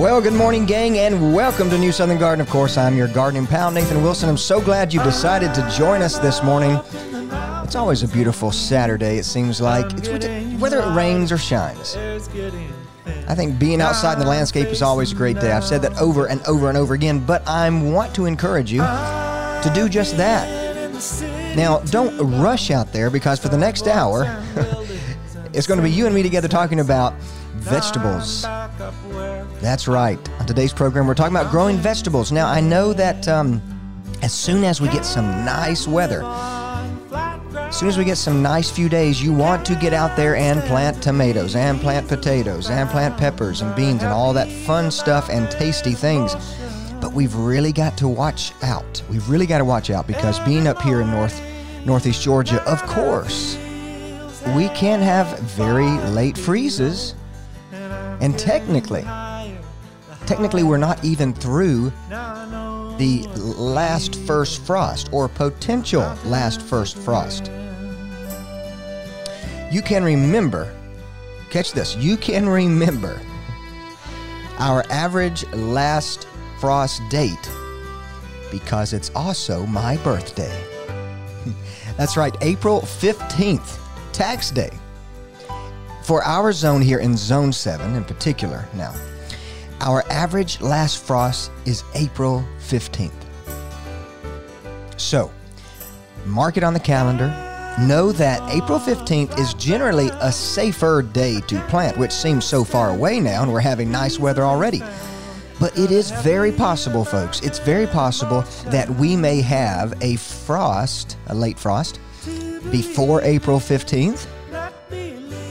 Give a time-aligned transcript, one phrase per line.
[0.00, 2.40] Well, good morning, gang, and welcome to New Southern Garden.
[2.40, 4.30] Of course, I'm your gardening pal, Nathan Wilson.
[4.30, 6.80] I'm so glad you decided to join us this morning.
[7.62, 10.08] It's always a beautiful Saturday, it seems like, it's
[10.58, 11.98] whether it rains or shines.
[13.28, 15.52] I think being outside in the landscape is always a great day.
[15.52, 18.80] I've said that over and over and over again, but I want to encourage you
[18.80, 20.48] to do just that.
[21.54, 24.24] Now, don't rush out there because for the next hour,
[25.52, 27.12] it's going to be you and me together talking about
[27.56, 28.42] vegetables.
[29.60, 30.18] That's right.
[30.40, 32.32] On today's program, we're talking about growing vegetables.
[32.32, 33.62] Now, I know that um,
[34.22, 36.22] as soon as we get some nice weather,
[37.70, 40.34] as soon as we get some nice few days, you want to get out there
[40.34, 44.90] and plant tomatoes, and plant potatoes, and plant peppers and beans and all that fun
[44.90, 46.34] stuff and tasty things.
[47.00, 49.02] But we've really got to watch out.
[49.08, 51.40] We've really got to watch out because being up here in North
[51.84, 53.56] Northeast Georgia, of course,
[54.54, 57.14] we can have very late freezes.
[58.20, 59.02] And technically,
[60.26, 67.50] technically we're not even through the last first frost or potential last first frost.
[69.72, 70.74] You can remember,
[71.50, 73.20] catch this, you can remember
[74.58, 76.26] our average last
[76.60, 77.50] frost date
[78.50, 80.64] because it's also my birthday.
[81.96, 83.78] That's right, April 15th,
[84.12, 84.70] tax day.
[86.02, 88.94] For our zone here in Zone 7 in particular, now,
[89.80, 93.12] our average last frost is April 15th.
[94.96, 95.30] So,
[96.26, 97.28] mark it on the calendar.
[97.80, 102.90] Know that April 15th is generally a safer day to plant, which seems so far
[102.90, 104.82] away now, and we're having nice weather already.
[105.60, 111.16] But it is very possible, folks, it's very possible that we may have a frost,
[111.28, 112.00] a late frost,
[112.70, 114.26] before April 15th,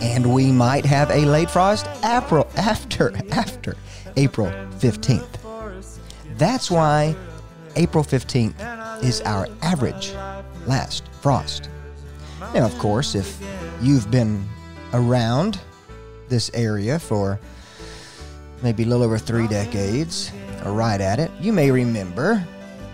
[0.02, 3.76] and we might have a late frost April, after, after
[4.18, 4.48] April
[4.80, 5.28] 15th.
[6.38, 7.16] That's why
[7.76, 10.14] April 15th is our average
[10.66, 11.70] last frost.
[12.54, 13.42] Now, of course, if
[13.82, 14.48] you've been
[14.94, 15.59] around
[16.30, 17.40] this area for
[18.62, 20.32] maybe a little over three decades,
[20.66, 22.46] or right at it, you may remember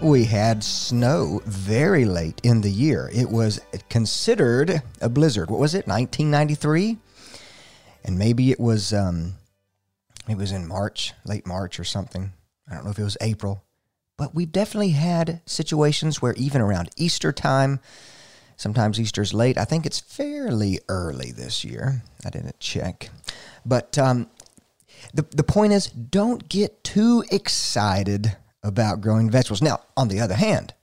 [0.06, 3.10] we had snow very late in the year.
[3.12, 5.50] It was considered a blizzard.
[5.50, 6.98] What was it, 1993?
[8.04, 9.34] And maybe it was um,
[10.30, 12.32] it was in March, late March or something.
[12.70, 13.64] I don't know if it was April.
[14.16, 17.80] But we definitely had situations where even around Easter time,
[18.58, 19.58] sometimes Easter's late.
[19.58, 22.04] I think it's fairly early this year.
[22.24, 23.10] I didn't check.
[23.66, 24.30] But um,
[25.16, 29.62] the, the point is, don't get too excited about growing vegetables.
[29.62, 30.74] Now, on the other hand,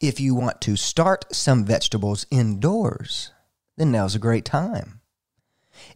[0.00, 3.32] if you want to start some vegetables indoors,
[3.76, 5.00] then now's a great time.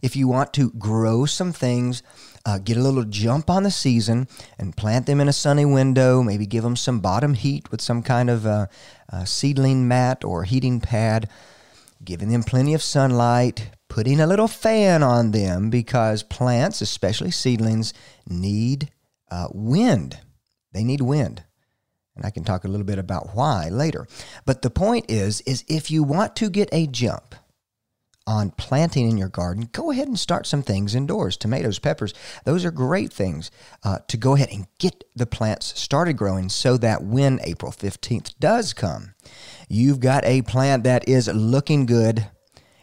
[0.01, 2.01] If you want to grow some things
[2.47, 4.25] uh, get a little jump on the season
[4.57, 6.23] and plant them in a sunny window.
[6.23, 8.67] Maybe give them some bottom heat with some kind of uh,
[9.11, 11.29] uh, seedling mat or heating pad.
[12.01, 17.93] Giving them plenty of sunlight, putting a little fan on them because plants, especially seedlings,
[18.29, 18.91] need
[19.29, 20.17] uh, wind.
[20.73, 21.43] They need wind
[22.17, 24.07] and I can talk a little bit about why later.
[24.45, 27.35] But the point is is if you want to get a jump
[28.25, 31.37] on planting in your garden, go ahead and start some things indoors.
[31.37, 32.13] Tomatoes, peppers,
[32.43, 33.51] those are great things
[33.83, 38.33] uh, to go ahead and get the plants started growing so that when April 15th
[38.39, 39.13] does come,
[39.69, 42.27] you've got a plant that is looking good,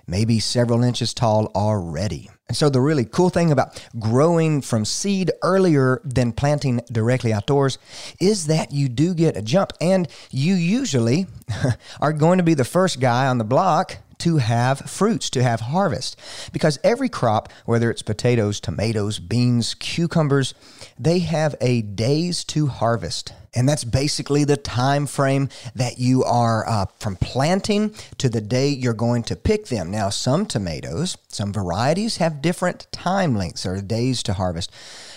[0.07, 2.31] maybe several inches tall already.
[2.49, 7.79] And so, the really cool thing about growing from seed earlier than planting directly outdoors
[8.21, 11.27] is that you do get a jump, and you usually
[12.01, 15.61] are going to be the first guy on the block to have fruits, to have
[15.61, 16.19] harvest.
[16.53, 20.55] Because every crop, whether it's potatoes, tomatoes, beans, cucumbers,
[20.99, 23.33] they have a days to harvest.
[23.55, 28.69] And that's basically the time frame that you are uh, from planting to the day
[28.69, 29.91] you're going to pick them.
[29.91, 34.73] Now, some tomatoes, some varieties have different time lengths or days to harvest.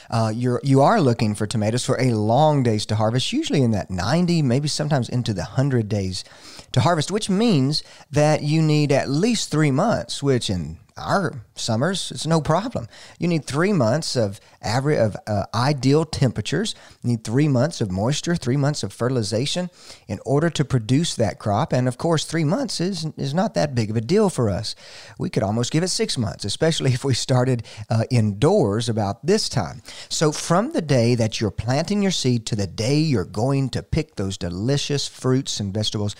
[0.09, 3.71] Uh, you're you are looking for tomatoes for a long days to harvest, usually in
[3.71, 6.24] that 90, maybe sometimes into the 100 days
[6.71, 12.12] to harvest, which means that you need at least three months, which in our summers,
[12.12, 12.88] it's no problem.
[13.20, 16.76] You need three months of average of uh, ideal temperatures.
[17.04, 19.70] You need three months of moisture, three months of fertilization
[20.08, 21.74] in order to produce that crop.
[21.74, 24.76] And of course, three months is is not that big of a deal for us.
[25.18, 29.50] We could almost give it six months, especially if we started uh, indoors about this
[29.50, 29.82] time.
[30.10, 33.84] So from the day that you're planting your seed to the day you're going to
[33.84, 36.16] pick those delicious fruits and vegetables,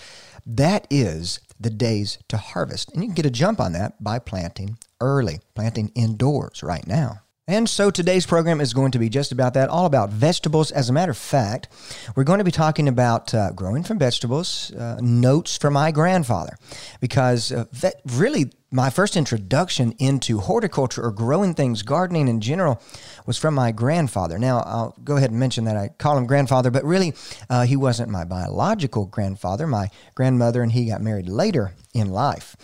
[0.46, 2.92] that is the days to harvest.
[2.92, 7.22] And you can get a jump on that by planting early, planting indoors right now.
[7.48, 10.70] And so today's program is going to be just about that, all about vegetables.
[10.70, 11.68] As a matter of fact,
[12.14, 16.58] we're going to be talking about uh, growing from vegetables, uh, notes from my grandfather,
[17.00, 17.64] because uh,
[18.04, 22.82] really my first introduction into horticulture or growing things, gardening in general,
[23.24, 24.38] was from my grandfather.
[24.38, 27.14] Now, I'll go ahead and mention that I call him grandfather, but really,
[27.48, 29.66] uh, he wasn't my biological grandfather.
[29.66, 32.56] My grandmother and he got married later in life.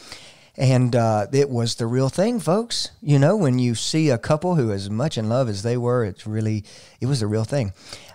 [0.57, 2.91] And uh, it was the real thing, folks.
[3.03, 6.05] You know, when you see a couple who as much in love as they were,
[6.05, 6.65] it's really,
[7.01, 7.73] it was the real thing.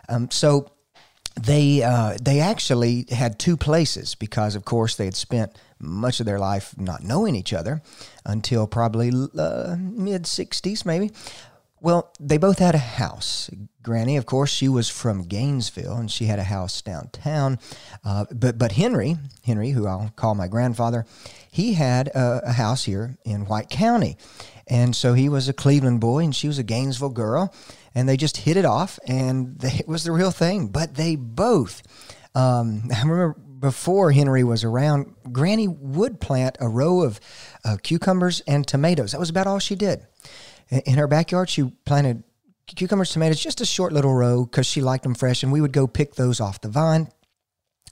[0.07, 0.71] Um, so
[1.39, 6.25] they uh, they actually had two places because, of course, they had spent much of
[6.25, 7.81] their life not knowing each other
[8.25, 11.11] until probably uh, mid 60s, maybe.
[11.81, 13.49] Well, they both had a house.
[13.81, 17.57] Granny, of course, she was from Gainesville, and she had a house downtown.
[18.03, 21.05] Uh, but but Henry, Henry, who I'll call my grandfather,
[21.49, 24.17] he had a, a house here in White County,
[24.67, 27.53] and so he was a Cleveland boy, and she was a Gainesville girl,
[27.95, 30.67] and they just hit it off, and they, it was the real thing.
[30.67, 31.81] But they both,
[32.35, 37.19] um, I remember before Henry was around, Granny would plant a row of
[37.63, 39.13] uh, cucumbers and tomatoes.
[39.13, 40.05] That was about all she did
[40.69, 42.23] in her backyard, she planted
[42.67, 45.43] cucumbers, tomatoes, just a short little row because she liked them fresh.
[45.43, 47.09] And we would go pick those off the vine,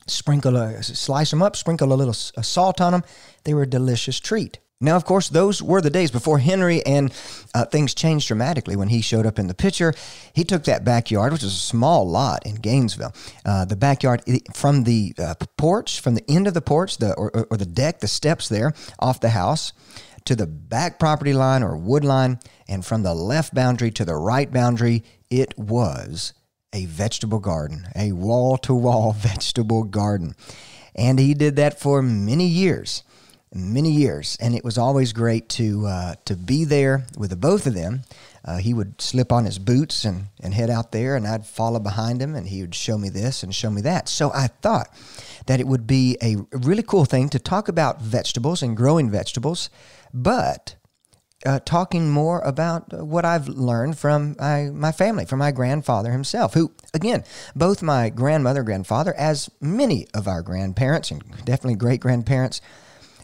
[0.07, 3.03] sprinkle a, slice them up, sprinkle a little salt on them.
[3.43, 4.59] They were a delicious treat.
[4.79, 7.11] Now, of course, those were the days before Henry and
[7.55, 9.91] uh, things changed dramatically when he showed up in the picture.
[10.33, 13.11] He took that backyard, which was a small lot in Gainesville,
[13.43, 14.21] uh, the backyard
[14.53, 18.01] from the uh, porch, from the end of the porch, the or, or the deck,
[18.01, 19.73] the steps there off the house,
[20.27, 24.15] to the back property line or wood line, and from the left boundary to the
[24.15, 26.33] right boundary, it was
[26.73, 30.35] a vegetable garden, a wall to wall vegetable garden.
[30.93, 33.03] And he did that for many years,
[33.53, 34.37] many years.
[34.41, 38.01] And it was always great to, uh, to be there with the both of them.
[38.43, 41.79] Uh, he would slip on his boots and, and head out there, and I'd follow
[41.79, 44.07] behind him, and he would show me this and show me that.
[44.09, 44.89] So I thought
[45.47, 49.69] that it would be a really cool thing to talk about vegetables and growing vegetables
[50.17, 50.75] but
[51.45, 56.55] uh, talking more about what I've learned from my, my family, from my grandfather himself,
[56.55, 57.23] who, again,
[57.55, 62.61] both my grandmother, grandfather, as many of our grandparents and definitely great grandparents,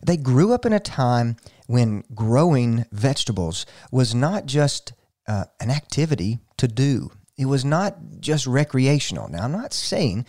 [0.06, 4.94] they grew up in a time when growing vegetables was not just
[5.28, 7.10] uh, an activity to do.
[7.38, 9.30] It was not just recreational.
[9.30, 10.28] Now, I'm not saying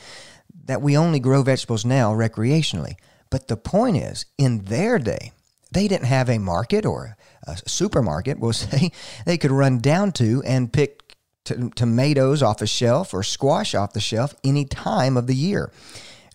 [0.64, 2.94] that we only grow vegetables now recreationally,
[3.30, 5.32] but the point is, in their day,
[5.74, 7.16] they didn't have a market or
[7.46, 8.90] a supermarket, we'll say,
[9.26, 13.92] they could run down to and pick t- tomatoes off a shelf or squash off
[13.92, 15.70] the shelf any time of the year.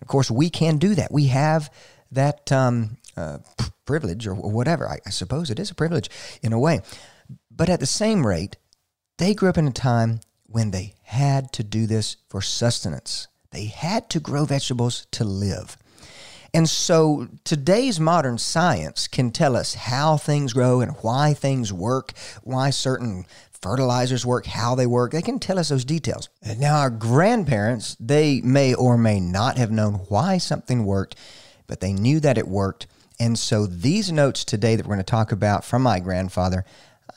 [0.00, 1.12] Of course, we can do that.
[1.12, 1.70] We have
[2.12, 3.38] that um, uh,
[3.84, 4.88] privilege or whatever.
[4.88, 6.08] I, I suppose it is a privilege
[6.42, 6.80] in a way.
[7.50, 8.56] But at the same rate,
[9.18, 13.28] they grew up in a time when they had to do this for sustenance.
[13.50, 15.76] They had to grow vegetables to live.
[16.52, 22.12] And so today's modern science can tell us how things grow and why things work,
[22.42, 23.24] why certain
[23.60, 25.12] fertilizers work, how they work.
[25.12, 26.28] They can tell us those details.
[26.58, 31.16] Now, our grandparents, they may or may not have known why something worked,
[31.66, 32.86] but they knew that it worked.
[33.18, 36.64] And so these notes today that we're going to talk about from my grandfather,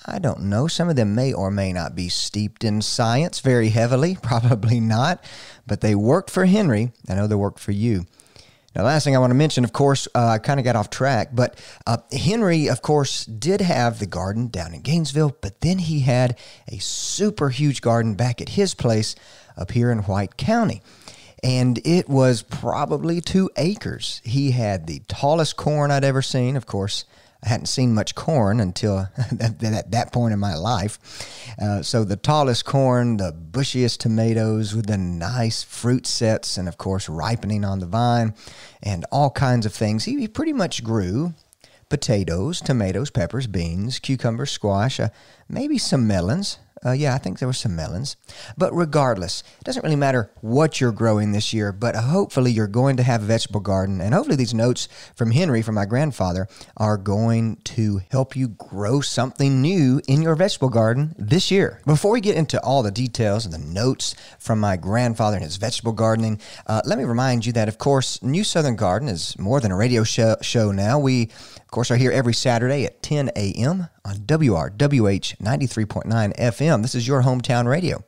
[0.05, 0.67] I don't know.
[0.67, 5.23] Some of them may or may not be steeped in science very heavily, probably not,
[5.65, 6.91] but they worked for Henry.
[7.07, 8.05] I know oh, they worked for you.
[8.75, 10.89] Now, last thing I want to mention, of course, uh, I kind of got off
[10.89, 15.77] track, but uh, Henry, of course, did have the garden down in Gainesville, but then
[15.77, 19.15] he had a super huge garden back at his place
[19.55, 20.81] up here in White County.
[21.43, 24.21] And it was probably two acres.
[24.23, 27.05] He had the tallest corn I'd ever seen, of course.
[27.43, 30.97] I hadn't seen much corn until that, that point in my life.
[31.61, 36.77] Uh, so the tallest corn, the bushiest tomatoes with the nice fruit sets, and of
[36.77, 38.33] course ripening on the vine,
[38.81, 40.05] and all kinds of things.
[40.05, 41.33] He, he pretty much grew
[41.89, 45.09] potatoes, tomatoes, peppers, beans, cucumbers, squash, uh,
[45.53, 46.59] maybe some melons.
[46.85, 48.17] Uh, yeah, I think there were some melons.
[48.57, 52.97] But regardless, it doesn't really matter what you're growing this year, but hopefully you're going
[52.97, 54.01] to have a vegetable garden.
[54.01, 58.99] And hopefully these notes from Henry, from my grandfather, are going to help you grow
[58.99, 61.79] something new in your vegetable garden this year.
[61.85, 65.55] Before we get into all the details and the notes from my grandfather and his
[65.55, 69.61] vegetable gardening, uh, let me remind you that, of course, New Southern Garden is more
[69.61, 70.99] than a radio show, show now.
[70.99, 71.29] We
[71.63, 73.87] of course, are here every Saturday at 10 a.m.
[74.05, 76.81] on WRWH 93.9 FM.
[76.81, 78.03] This is your hometown radio.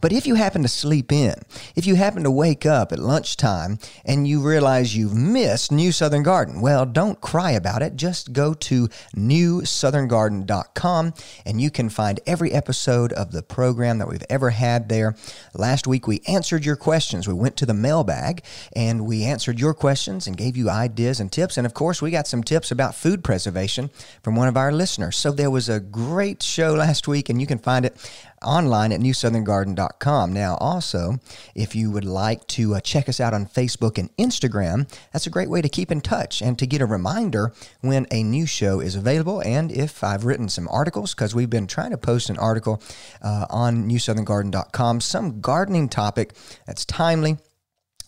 [0.00, 1.34] But if you happen to sleep in,
[1.74, 6.22] if you happen to wake up at lunchtime and you realize you've missed New Southern
[6.22, 7.96] Garden, well, don't cry about it.
[7.96, 11.14] Just go to newsoutherngarden.com
[11.46, 15.14] and you can find every episode of the program that we've ever had there.
[15.54, 17.28] Last week we answered your questions.
[17.28, 21.30] We went to the mailbag and we answered your questions and gave you ideas and
[21.30, 21.56] tips.
[21.56, 23.90] And of course, we got some tips about food preservation
[24.22, 25.16] from one of our listeners.
[25.16, 27.96] So there was a great show last week and you can find it
[28.44, 30.32] online at newsoutherngarden.com.
[30.32, 31.18] Now, also,
[31.54, 35.30] if you would like to uh, check us out on Facebook and Instagram, that's a
[35.30, 38.80] great way to keep in touch and to get a reminder when a new show
[38.80, 39.40] is available.
[39.40, 42.82] And if I've written some articles, because we've been trying to post an article
[43.22, 46.34] uh, on newsoutherngarden.com, some gardening topic
[46.66, 47.38] that's timely.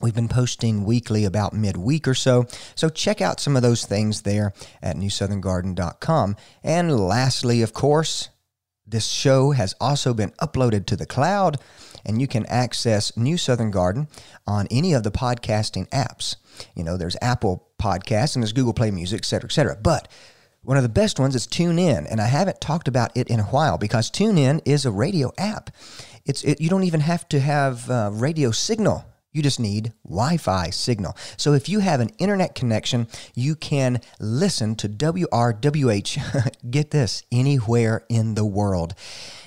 [0.00, 2.46] We've been posting weekly about midweek or so.
[2.74, 4.52] So check out some of those things there
[4.82, 6.36] at newsoutherngarden.com.
[6.62, 8.28] And lastly, of course,
[8.86, 11.58] this show has also been uploaded to the cloud,
[12.04, 14.08] and you can access New Southern Garden
[14.46, 16.36] on any of the podcasting apps.
[16.74, 19.76] You know, there's Apple Podcasts and there's Google Play Music, et cetera, et cetera.
[19.76, 20.08] But
[20.62, 23.44] one of the best ones is TuneIn, and I haven't talked about it in a
[23.44, 25.70] while because TuneIn is a radio app.
[26.24, 29.04] It's it, you don't even have to have uh, radio signal
[29.36, 31.16] you just need Wi Fi signal.
[31.36, 38.04] So if you have an internet connection, you can listen to WRWH, get this, anywhere
[38.08, 38.94] in the world.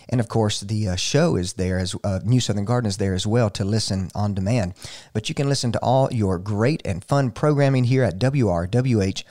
[0.07, 3.13] And of course, the uh, show is there as uh, New Southern Garden is there
[3.13, 4.73] as well to listen on demand.
[5.13, 9.23] But you can listen to all your great and fun programming here at WRWH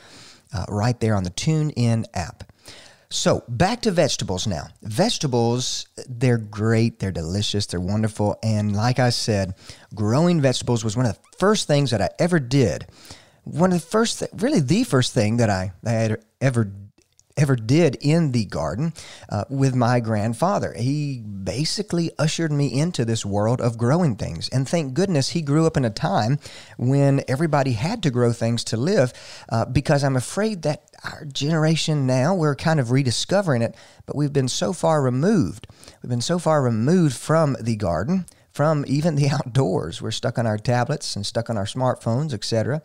[0.53, 2.45] uh, right there on the TuneIn app.
[3.11, 4.69] So, back to vegetables now.
[4.83, 8.39] Vegetables, they're great, they're delicious, they're wonderful.
[8.43, 9.55] And like I said,
[9.95, 12.87] growing vegetables was one of the first things that I ever did.
[13.45, 16.71] One of the first, th- really the first thing that I, I had ever
[17.39, 18.93] ever did in the garden
[19.29, 20.75] uh, with my grandfather.
[20.77, 24.49] He basically ushered me into this world of growing things.
[24.49, 26.39] And thank goodness he grew up in a time
[26.77, 29.13] when everybody had to grow things to live
[29.49, 33.75] uh, because I'm afraid that our generation now, we're kind of rediscovering it,
[34.07, 35.67] but we've been so far removed.
[36.03, 40.03] We've been so far removed from the garden, from even the outdoors.
[40.03, 42.83] We're stuck on our tablets and stuck on our smartphones, etc.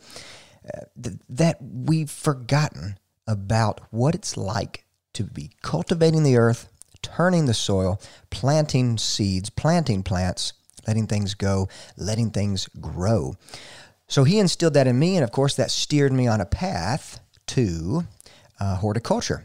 [0.66, 6.70] Uh, th- that we've forgotten about what it's like to be cultivating the earth,
[7.02, 10.54] turning the soil, planting seeds, planting plants,
[10.88, 11.68] letting things go,
[11.98, 13.36] letting things grow.
[14.08, 17.20] So he instilled that in me, and of course, that steered me on a path
[17.48, 18.06] to
[18.60, 19.44] uh, horticulture.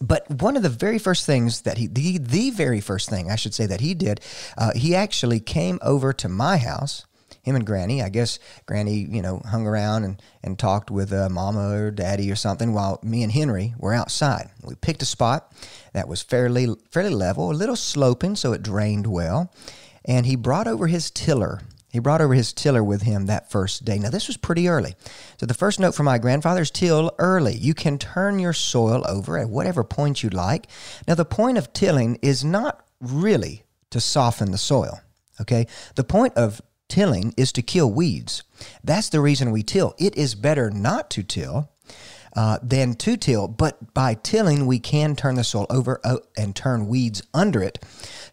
[0.00, 3.36] But one of the very first things that he, the, the very first thing I
[3.36, 4.20] should say that he did,
[4.58, 7.06] uh, he actually came over to my house
[7.46, 8.02] him and Granny.
[8.02, 12.30] I guess Granny, you know, hung around and, and talked with uh, Mama or Daddy
[12.30, 14.50] or something while me and Henry were outside.
[14.64, 15.52] We picked a spot
[15.92, 19.52] that was fairly fairly level, a little sloping, so it drained well.
[20.04, 21.60] And he brought over his tiller.
[21.96, 23.98] He brought over his tiller with him that first day.
[23.98, 24.96] Now, this was pretty early.
[25.40, 27.56] So, the first note from my grandfather's till early.
[27.56, 30.66] You can turn your soil over at whatever point you'd like.
[31.08, 35.00] Now, the point of tilling is not really to soften the soil.
[35.40, 35.66] Okay?
[35.94, 38.42] The point of tilling is to kill weeds.
[38.84, 39.94] That's the reason we till.
[39.98, 41.70] It is better not to till
[42.36, 46.54] uh, than to till, but by tilling, we can turn the soil over uh, and
[46.54, 47.82] turn weeds under it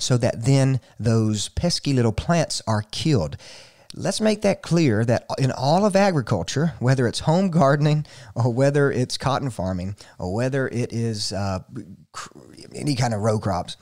[0.04, 3.38] so that then those pesky little plants are killed.
[3.96, 8.92] Let's make that clear that in all of agriculture, whether it's home gardening or whether
[8.92, 11.60] it's cotton farming or whether it is uh,
[12.74, 13.78] any kind of row crops,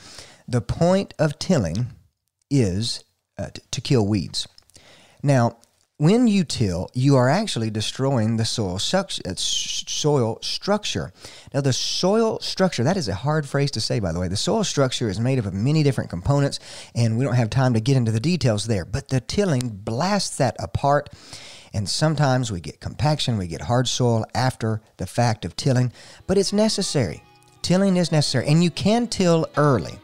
[0.48, 1.88] the point of tilling
[2.50, 3.06] is
[3.38, 4.48] uh, to kill weeds.
[5.24, 5.58] Now,
[6.01, 9.03] when you till, you are actually destroying the soil, uh,
[9.36, 11.13] soil structure.
[11.53, 14.27] Now, the soil structure, that is a hard phrase to say, by the way.
[14.27, 16.60] The soil structure is made up of many different components,
[16.96, 18.84] and we don't have time to get into the details there.
[18.84, 21.12] But the tilling blasts that apart,
[21.72, 25.93] and sometimes we get compaction, we get hard soil after the fact of tilling,
[26.25, 27.24] but it's necessary.
[27.62, 30.00] Tilling is necessary, and you can till early.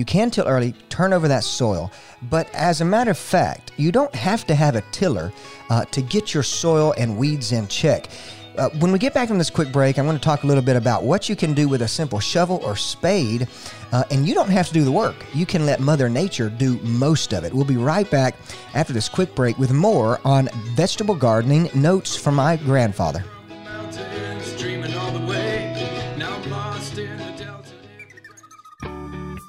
[0.00, 1.92] You can till early, turn over that soil,
[2.30, 5.30] but as a matter of fact, you don't have to have a tiller
[5.68, 8.08] uh, to get your soil and weeds in check.
[8.56, 10.62] uh, when we get back from this quick break, I'm going to talk a little
[10.62, 13.46] bit about what you can do with a simple shovel or spade.
[13.92, 15.16] Uh, and you don't have to do the work.
[15.34, 17.52] You can let Mother Nature do most of it.
[17.52, 18.36] We'll be right back
[18.72, 23.22] after this quick break with more on vegetable gardening notes from my grandfather.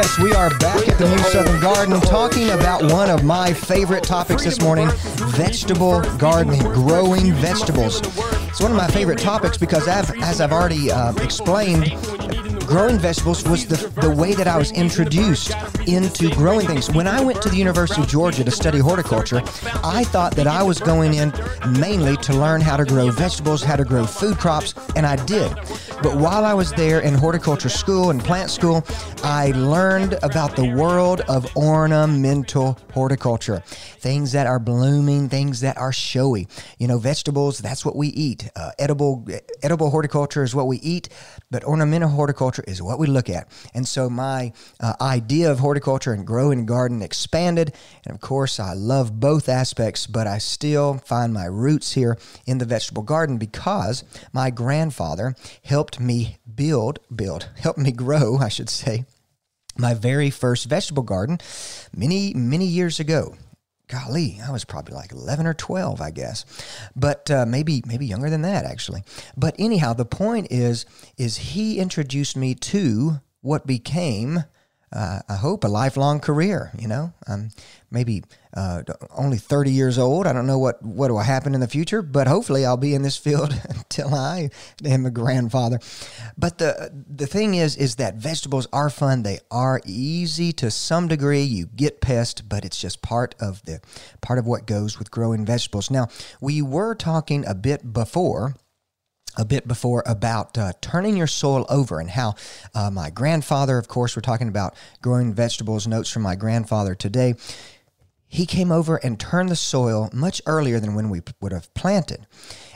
[0.00, 4.02] Yes, we are back at the New Southern Garden talking about one of my favorite
[4.02, 4.88] topics this morning
[5.36, 8.00] vegetable gardening, growing vegetables.
[8.48, 11.90] It's one of my favorite topics because, I've, as I've already uh, explained,
[12.66, 15.52] growing vegetables was the, the way that I was introduced
[15.86, 16.90] into growing things.
[16.90, 19.42] When I went to the University of Georgia to study horticulture,
[19.84, 21.30] I thought that I was going in
[21.78, 25.52] mainly to learn how to grow vegetables, how to grow food crops, and I did.
[26.02, 28.86] But while I was there in horticulture school and plant school,
[29.22, 33.62] I learned about the world of ornamental horticulture.
[33.66, 36.48] Things that are blooming, things that are showy.
[36.78, 38.48] You know, vegetables, that's what we eat.
[38.56, 39.26] Uh, edible
[39.62, 41.10] edible horticulture is what we eat,
[41.50, 43.48] but ornamental horticulture is what we look at.
[43.74, 47.74] And so my uh, idea of horticulture and growing garden expanded.
[48.06, 52.16] And of course, I love both aspects, but I still find my roots here
[52.46, 54.02] in the vegetable garden because
[54.32, 59.04] my grandfather helped me build, build, helped me grow, I should say,
[59.76, 61.38] my very first vegetable garden
[61.96, 63.34] many, many years ago.
[63.88, 66.44] Golly, I was probably like 11 or 12, I guess.
[66.94, 69.02] But uh, maybe maybe younger than that actually.
[69.36, 74.44] But anyhow, the point is is he introduced me to what became
[74.92, 76.72] uh, I hope a lifelong career.
[76.76, 77.50] You know, I'm
[77.92, 78.24] maybe
[78.54, 78.82] uh,
[79.16, 80.26] only 30 years old.
[80.26, 83.02] I don't know what what will happen in the future, but hopefully I'll be in
[83.02, 84.50] this field until I
[84.84, 85.78] am a grandfather.
[86.36, 89.22] But the the thing is, is that vegetables are fun.
[89.22, 91.42] They are easy to some degree.
[91.42, 93.80] You get pests, but it's just part of the
[94.20, 95.90] part of what goes with growing vegetables.
[95.90, 96.08] Now
[96.40, 98.56] we were talking a bit before
[99.36, 102.34] a bit before about uh, turning your soil over and how
[102.74, 107.34] uh, my grandfather, of course, we're talking about growing vegetables, notes from my grandfather today.
[108.26, 112.26] He came over and turned the soil much earlier than when we would have planted.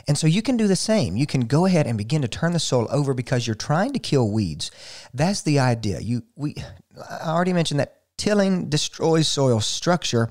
[0.07, 1.15] And so you can do the same.
[1.15, 3.99] You can go ahead and begin to turn the soil over because you're trying to
[3.99, 4.69] kill weeds.
[5.13, 5.99] That's the idea.
[6.01, 6.55] You we
[7.09, 10.29] I already mentioned that tilling destroys soil structure,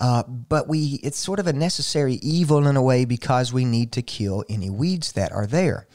[0.00, 3.92] uh, but we it's sort of a necessary evil in a way because we need
[3.92, 5.86] to kill any weeds that are there.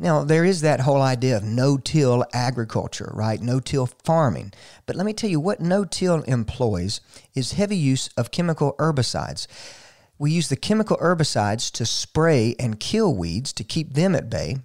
[0.00, 3.40] Now, there is that whole idea of no till agriculture, right?
[3.40, 4.52] No till farming.
[4.86, 7.00] But let me tell you what no till employs
[7.34, 9.48] is heavy use of chemical herbicides.
[10.16, 14.58] We use the chemical herbicides to spray and kill weeds to keep them at bay.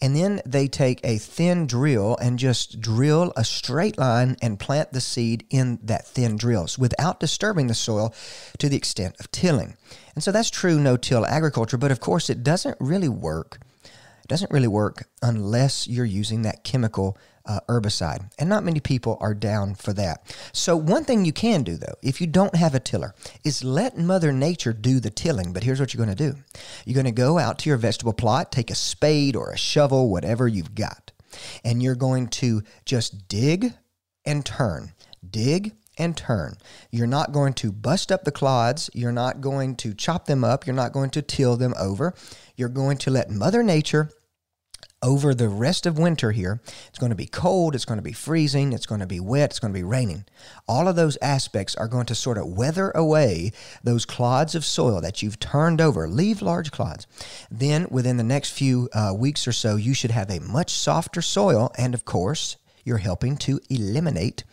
[0.00, 4.92] And then they take a thin drill and just drill a straight line and plant
[4.92, 8.14] the seed in that thin drills without disturbing the soil
[8.58, 9.76] to the extent of tilling.
[10.14, 13.58] And so that's true no till agriculture, but of course it doesn't really work.
[13.84, 18.30] It doesn't really work unless you're using that chemical uh, herbicide.
[18.38, 20.34] And not many people are down for that.
[20.52, 23.98] So, one thing you can do, though, if you don't have a tiller, is let
[23.98, 25.52] Mother Nature do the tilling.
[25.52, 26.38] But here's what you're going to do
[26.84, 30.10] you're going to go out to your vegetable plot, take a spade or a shovel,
[30.10, 31.12] whatever you've got,
[31.64, 33.74] and you're going to just dig
[34.24, 34.92] and turn,
[35.28, 36.56] dig and turn.
[36.90, 38.90] You're not going to bust up the clods.
[38.94, 40.66] You're not going to chop them up.
[40.66, 42.14] You're not going to till them over.
[42.56, 44.10] You're going to let Mother Nature
[45.04, 46.60] over the rest of winter here.
[46.88, 49.50] It's going to be cold, it's going to be freezing, it's going to be wet,
[49.50, 50.24] it's going to be raining.
[50.66, 53.52] All of those aspects are going to sort of weather away
[53.84, 56.08] those clods of soil that you've turned over.
[56.08, 57.06] Leave large clods.
[57.50, 61.20] Then, within the next few uh, weeks or so, you should have a much softer
[61.20, 64.44] soil, and of course, you're helping to eliminate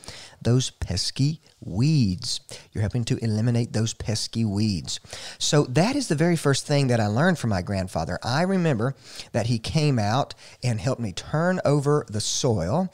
[0.42, 2.40] those pesky weeds.
[2.72, 5.00] You're helping to eliminate those pesky weeds.
[5.38, 8.18] So that is the very first thing that I learned from my grandfather.
[8.24, 8.96] I remember
[9.34, 12.92] that he came out and helped me turn over the soil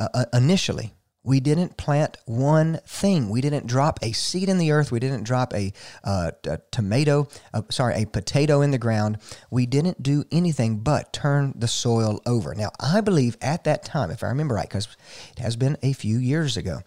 [0.00, 3.28] uh, uh initially we didn't plant one thing.
[3.28, 4.92] We didn't drop a seed in the earth.
[4.92, 5.72] We didn't drop a,
[6.04, 9.18] uh, a tomato, uh, sorry, a potato in the ground.
[9.50, 12.54] We didn't do anything but turn the soil over.
[12.54, 14.88] Now, I believe at that time, if I remember right, because
[15.32, 16.80] it has been a few years ago,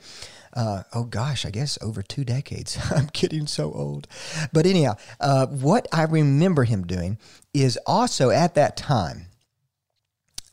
[0.54, 2.78] uh, oh gosh, I guess over two decades.
[2.92, 4.08] I'm getting so old.
[4.52, 7.20] But anyhow, uh, what I remember him doing
[7.54, 9.28] is also at that time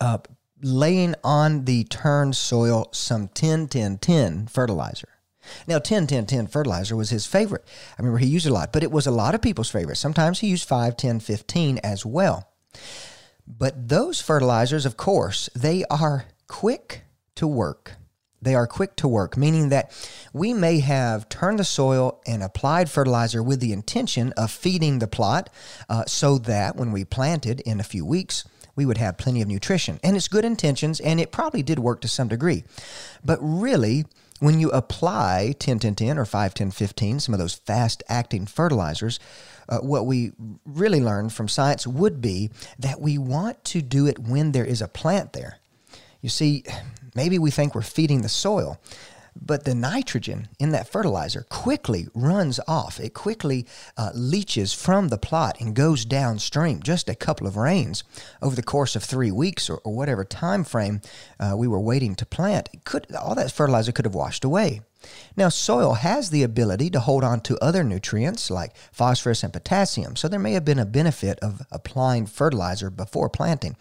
[0.01, 0.19] uh,
[0.63, 5.09] laying on the turned soil some 10 10 10 fertilizer.
[5.67, 7.65] Now, 10 10 10 fertilizer was his favorite.
[7.93, 9.97] I remember he used a lot, but it was a lot of people's favorite.
[9.97, 12.49] Sometimes he used 5 10 15 as well.
[13.47, 17.03] But those fertilizers, of course, they are quick
[17.37, 17.95] to work.
[18.41, 19.91] They are quick to work, meaning that
[20.33, 25.09] we may have turned the soil and applied fertilizer with the intention of feeding the
[25.09, 25.51] plot
[25.89, 28.45] uh, so that when we planted in a few weeks,
[28.79, 29.99] we would have plenty of nutrition.
[30.05, 32.63] And it's good intentions, and it probably did work to some degree.
[33.25, 34.05] But really,
[34.39, 38.47] when you apply 10 10 10 or 5 10 15, some of those fast acting
[38.47, 39.19] fertilizers,
[39.69, 40.31] uh, what we
[40.65, 44.81] really learned from science would be that we want to do it when there is
[44.81, 45.59] a plant there.
[46.21, 46.63] You see,
[47.17, 48.81] maybe we think we're feeding the soil,
[49.41, 53.01] but the nitrogen in that fertilizer quickly runs off.
[53.01, 56.83] It quickly uh, leaches from the plot and goes downstream.
[56.83, 58.05] Just a couple of rains
[58.43, 61.01] over the course of three weeks or, or whatever time frame
[61.39, 64.81] uh, we were waiting to plant, could all that fertilizer could have washed away.
[65.37, 70.17] Now, soil has the ability to hold on to other nutrients like phosphorus and potassium,
[70.17, 73.77] so there may have been a benefit of applying fertilizer before planting.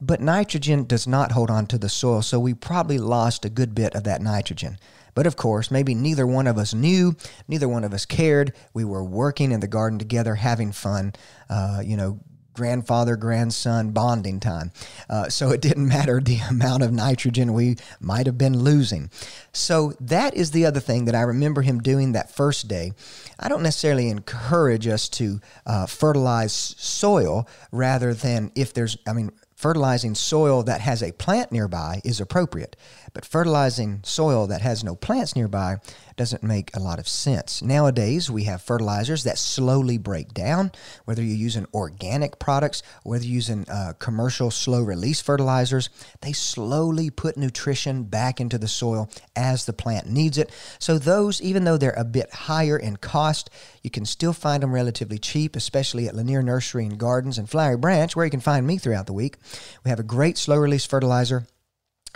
[0.00, 3.74] But nitrogen does not hold on to the soil, so we probably lost a good
[3.74, 4.78] bit of that nitrogen.
[5.14, 7.16] But of course, maybe neither one of us knew,
[7.48, 8.54] neither one of us cared.
[8.72, 11.12] We were working in the garden together, having fun,
[11.48, 12.20] uh, you know,
[12.52, 14.72] grandfather grandson bonding time.
[15.08, 19.10] Uh, so it didn't matter the amount of nitrogen we might have been losing.
[19.52, 22.92] So that is the other thing that I remember him doing that first day.
[23.38, 29.30] I don't necessarily encourage us to uh, fertilize soil rather than if there's, I mean,
[29.60, 32.74] fertilizing soil that has a plant nearby is appropriate,
[33.12, 35.76] but fertilizing soil that has no plants nearby
[36.20, 37.62] doesn't make a lot of sense.
[37.62, 40.70] Nowadays, we have fertilizers that slowly break down,
[41.06, 45.88] whether you're using organic products, whether you're using uh, commercial slow release fertilizers,
[46.20, 50.52] they slowly put nutrition back into the soil as the plant needs it.
[50.78, 53.48] So, those, even though they're a bit higher in cost,
[53.82, 57.78] you can still find them relatively cheap, especially at Lanier Nursery and Gardens and Flowery
[57.78, 59.38] Branch, where you can find me throughout the week.
[59.84, 61.46] We have a great slow release fertilizer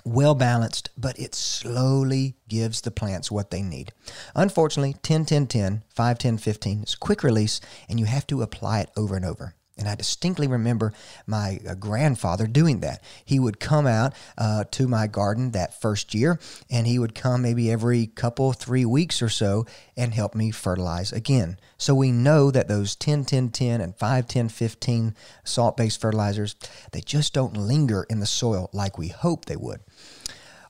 [0.04, 3.92] well balanced, but it slowly gives the plants what they need.
[4.34, 8.80] Unfortunately, 10 10 10, 5 10 15 is quick release, and you have to apply
[8.80, 9.54] it over and over.
[9.76, 10.92] And I distinctly remember
[11.26, 13.02] my uh, grandfather doing that.
[13.24, 16.38] He would come out uh, to my garden that first year,
[16.70, 21.12] and he would come maybe every couple, three weeks or so and help me fertilize
[21.12, 21.58] again.
[21.76, 26.54] So we know that those 10 10 10 and 5 10 15 salt based fertilizers,
[26.92, 29.80] they just don't linger in the soil like we hope they would.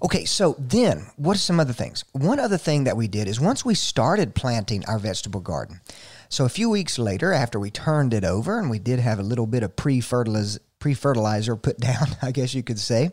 [0.02, 2.04] Okay, so then what are some other things?
[2.12, 5.80] One other thing that we did is once we started planting our vegetable garden,
[6.28, 9.22] so a few weeks later, after we turned it over, and we did have a
[9.22, 13.10] little bit of pre-fertilizer, pre-fertilizer put down, I guess you could say,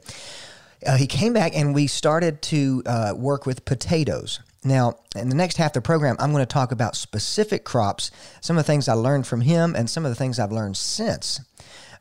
[0.86, 4.40] uh, he came back and we started to uh, work with potatoes.
[4.64, 8.12] Now, in the next half of the program, I'm going to talk about specific crops,
[8.42, 10.78] some of the things I learned from him, and some of the things I've learned
[10.78, 11.42] since.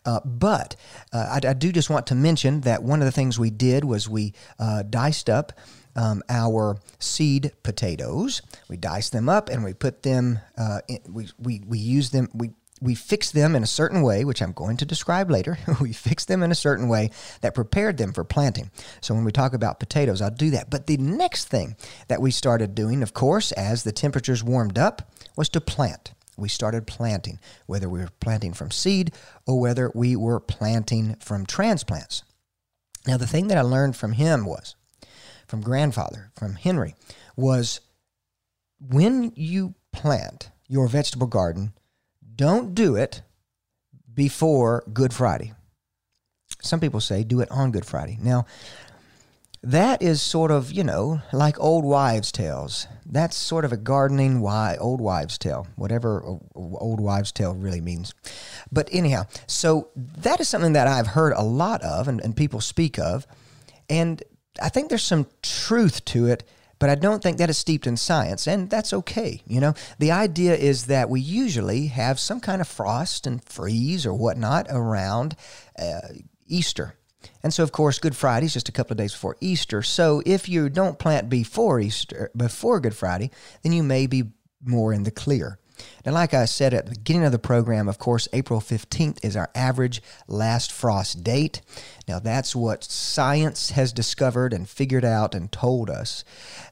[0.05, 0.77] Uh, but
[1.13, 3.85] uh, I, I, do just want to mention that one of the things we did
[3.85, 5.53] was we uh, diced up
[5.97, 8.43] um, our seed potatoes.
[8.69, 12.29] We dice them up and we put them, uh, in, we, we, we use them,
[12.35, 12.51] we,
[12.81, 15.59] we fix them in a certain way, which I'm going to describe later.
[15.81, 17.11] we fix them in a certain way
[17.43, 18.71] that prepared them for planting.
[19.01, 20.71] So when we talk about potatoes, I'll do that.
[20.71, 21.77] But the next thing
[22.09, 26.13] that we started doing, of course, as the temperatures warmed up, was to plant.
[26.37, 29.13] We started planting, whether we were planting from seed
[29.47, 32.23] or whether we were planting from transplants.
[33.07, 34.75] Now, the thing that I learned from him was
[35.51, 36.95] from grandfather, from Henry,
[37.37, 37.81] was
[38.81, 41.73] when you plant your vegetable garden,
[42.37, 43.23] don't do it
[44.15, 45.53] before Good Friday.
[46.63, 48.17] Some people say do it on Good Friday.
[48.23, 48.47] Now,
[49.63, 52.87] that is sort of, you know, like old wives' tales.
[53.05, 56.23] That's sort of a gardening why old wives' tale, whatever
[56.55, 58.15] old wives' tale really means.
[58.71, 62.61] But anyhow, so that is something that I've heard a lot of and, and people
[62.61, 63.27] speak of.
[63.91, 64.23] And
[64.61, 66.45] I think there's some truth to it,
[66.79, 69.43] but I don't think that is steeped in science, and that's okay.
[69.47, 74.07] You know, the idea is that we usually have some kind of frost and freeze
[74.07, 75.37] or whatnot around
[75.79, 76.01] uh,
[76.47, 76.95] Easter.
[77.43, 79.83] And so, of course, Good Friday is just a couple of days before Easter.
[79.83, 83.31] So, if you don't plant before Easter, before Good Friday,
[83.63, 84.25] then you may be
[84.65, 85.60] more in the clear.
[86.05, 89.37] Now, like I said at the beginning of the program, of course, April 15th is
[89.37, 91.61] our average last frost date.
[92.09, 96.25] Now, that's what science has discovered and figured out and told us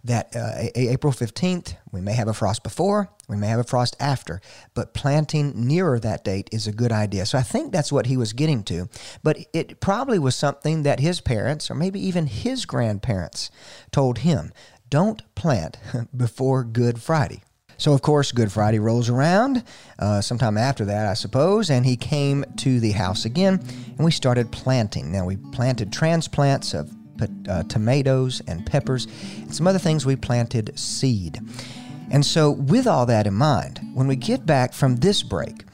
[0.02, 3.94] that uh, April 15th, we may have a frost before, we may have a frost
[4.00, 4.40] after,
[4.74, 7.26] but planting nearer that date is a good idea.
[7.26, 8.88] So I think that's what he was getting to.
[9.22, 13.50] But it probably was something that his parents, or maybe even his grandparents,
[13.92, 14.52] told him
[14.90, 15.78] don't plant
[16.16, 17.42] before Good Friday.
[17.78, 19.62] So, of course, Good Friday rolls around,
[20.00, 23.62] uh, sometime after that, I suppose, and he came to the house again,
[23.96, 25.12] and we started planting.
[25.12, 26.90] Now, we planted transplants of
[27.48, 31.40] uh, tomatoes and peppers, and some other things we planted seed.
[32.10, 35.64] And so, with all that in mind, when we get back from this break,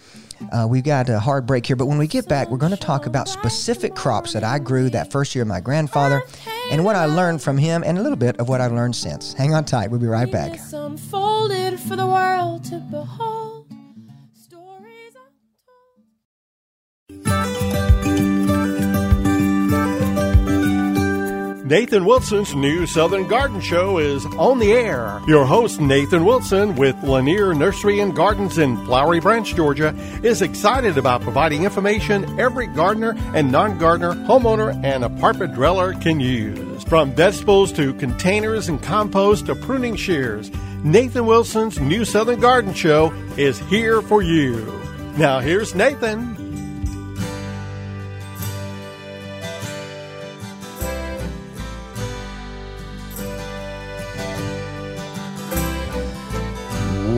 [0.52, 2.76] uh, we've got a hard break here, but when we get back, we're going to
[2.76, 6.22] talk about specific crops that I grew that first year of my grandfather
[6.70, 9.32] and what I learned from him and a little bit of what I've learned since.
[9.32, 10.58] Hang on tight, we'll be right back
[11.76, 13.66] for the world to behold.
[14.32, 15.16] Stories
[21.66, 25.20] Nathan Wilson's new Southern Garden Show is on the air.
[25.26, 30.98] Your host, Nathan Wilson, with Lanier Nursery and Gardens in Flowery Branch, Georgia, is excited
[30.98, 36.84] about providing information every gardener and non gardener, homeowner, and apartment dweller can use.
[36.84, 40.50] From vegetables to containers and compost to pruning shears.
[40.84, 44.82] Nathan Wilson's New Southern Garden Show is here for you.
[45.16, 46.36] Now, here's Nathan.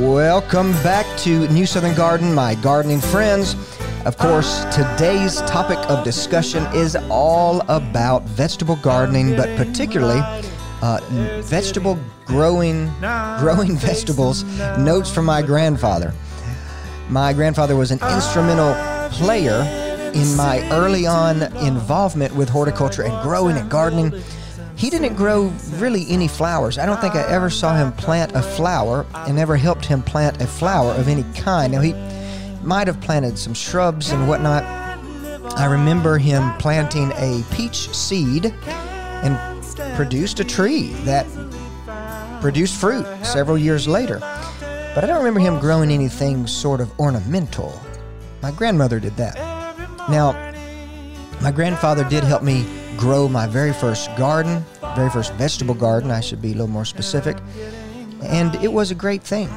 [0.01, 3.57] Welcome back to New Southern Garden, my gardening friends.
[4.05, 10.21] Of course, today's topic of discussion is all about vegetable gardening, but particularly
[10.83, 11.01] uh,
[11.43, 12.91] vegetable growing,
[13.39, 14.45] growing vegetables.
[14.79, 16.13] Notes from my grandfather.
[17.09, 18.75] My grandfather was an instrumental
[19.11, 19.63] player
[20.15, 24.13] in my early on involvement with horticulture and growing and gardening.
[24.77, 26.79] He didn't grow really any flowers.
[26.79, 30.43] I don't think I ever saw him plant a flower and ever helped him plant
[30.43, 31.73] a flower of any kind.
[31.73, 31.93] Now, he
[32.63, 34.65] might have planted some shrubs and whatnot.
[35.57, 39.56] I remember him planting a peach seed and
[39.97, 41.27] produced a tree that
[42.43, 44.19] produced fruit several years later.
[44.95, 47.81] But I don't remember him growing anything sort of ornamental.
[48.43, 49.37] My grandmother did that.
[50.11, 50.33] Now,
[51.41, 52.67] my grandfather did help me
[52.99, 54.63] grow my very first garden,
[54.95, 57.39] very first vegetable garden, I should be a little more specific.
[58.23, 59.49] And it was a great thing.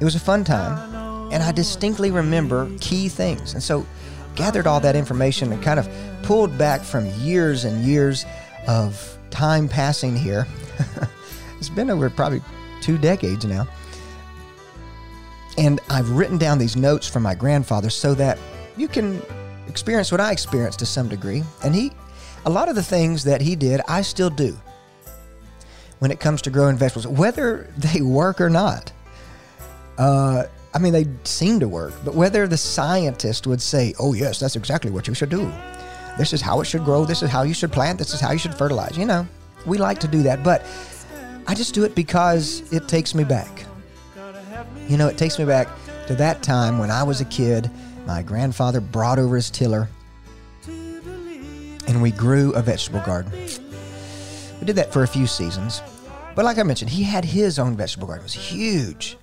[0.00, 1.32] It was a fun time.
[1.32, 3.54] And I distinctly remember key things.
[3.54, 3.86] And so
[4.34, 5.88] gathered all that information and kind of
[6.24, 8.24] pulled back from years and years
[8.66, 10.46] of time passing here.
[11.58, 12.42] it's been over probably
[12.80, 13.66] two decades now.
[15.56, 18.38] And I've written down these notes from my grandfather so that
[18.76, 19.22] you can
[19.68, 21.42] experience what I experienced to some degree.
[21.62, 21.92] And he,
[22.44, 24.58] a lot of the things that he did, I still do
[26.00, 28.92] when it comes to growing vegetables, whether they work or not.
[29.96, 34.40] Uh, I mean, they seem to work, but whether the scientist would say, oh, yes,
[34.40, 35.50] that's exactly what you should do,
[36.18, 37.04] this is how it should grow.
[37.04, 37.98] This is how you should plant.
[37.98, 38.96] This is how you should fertilize.
[38.96, 39.26] You know,
[39.66, 40.64] we like to do that, but
[41.46, 43.66] I just do it because it takes me back.
[44.88, 45.68] You know, it takes me back
[46.06, 47.70] to that time when I was a kid.
[48.06, 49.88] My grandfather brought over his tiller
[50.66, 53.32] and we grew a vegetable garden.
[54.60, 55.82] We did that for a few seasons.
[56.34, 58.22] But like I mentioned, he had his own vegetable garden.
[58.22, 59.16] It was huge.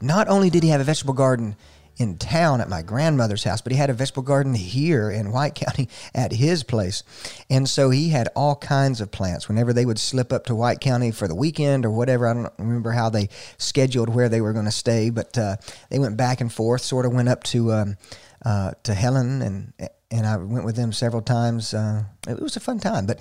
[0.00, 1.56] Not only did he have a vegetable garden
[2.00, 5.54] in town at my grandmother's house, but he had a vegetable garden here in White
[5.66, 7.02] County at his place.
[7.50, 9.48] And so he had all kinds of plants.
[9.48, 12.52] Whenever they would slip up to White County for the weekend or whatever, I don't
[12.58, 15.56] remember how they scheduled where they were going to stay, but uh,
[15.90, 17.72] they went back and forth, sort of went up to.
[17.72, 17.96] Um,
[18.42, 19.74] uh, to Helen and
[20.10, 21.74] and I went with them several times.
[21.74, 23.18] Uh, it was a fun time, but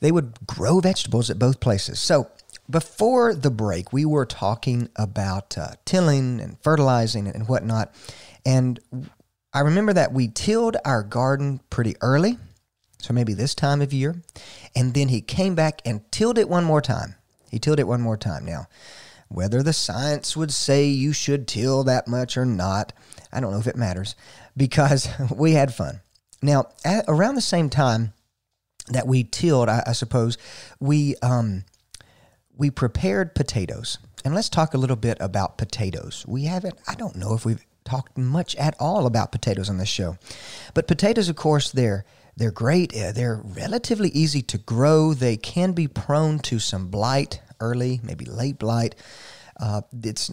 [0.00, 2.00] they would grow vegetables at both places.
[2.00, 2.28] So
[2.68, 7.94] before the break, we were talking about uh, tilling and fertilizing and whatnot.
[8.46, 8.80] And
[9.52, 12.38] I remember that we tilled our garden pretty early,
[12.98, 14.22] so maybe this time of year.
[14.74, 17.16] And then he came back and tilled it one more time.
[17.50, 18.44] He tilled it one more time.
[18.44, 18.66] Now,
[19.28, 22.92] whether the science would say you should till that much or not,
[23.32, 24.16] I don't know if it matters
[24.56, 26.00] because we had fun.
[26.42, 28.12] Now, at, around the same time,
[28.88, 30.36] that we tilled, I, I suppose,
[30.78, 31.64] we um,
[32.56, 33.98] we prepared potatoes.
[34.24, 36.24] And let's talk a little bit about potatoes.
[36.26, 39.88] We haven't, I don't know if we've talked much at all about potatoes on this
[39.88, 40.16] show.
[40.72, 42.04] But potatoes, of course, they're
[42.36, 42.96] they're great.
[42.96, 45.14] Uh, they're relatively easy to grow.
[45.14, 48.96] They can be prone to some blight, early, maybe late blight.
[49.60, 50.32] Uh, it's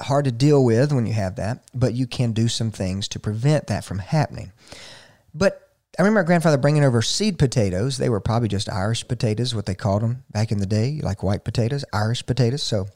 [0.00, 3.18] hard to deal with when you have that, but you can do some things to
[3.18, 4.52] prevent that from happening.
[5.34, 7.98] But I remember my grandfather bringing over seed potatoes.
[7.98, 11.22] They were probably just Irish potatoes, what they called them back in the day, like
[11.22, 12.62] white potatoes, Irish potatoes.
[12.62, 12.88] So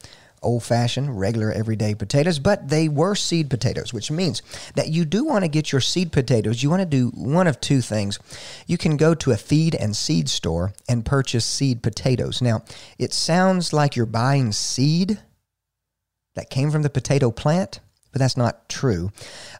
[0.42, 4.42] old fashioned, regular, everyday potatoes, but they were seed potatoes, which means
[4.74, 6.62] that you do want to get your seed potatoes.
[6.62, 8.18] You want to do one of two things.
[8.66, 12.40] You can go to a feed and seed store and purchase seed potatoes.
[12.40, 12.62] Now,
[12.98, 15.18] it sounds like you're buying seed
[16.34, 17.80] that came from the potato plant,
[18.16, 19.12] but that's not true.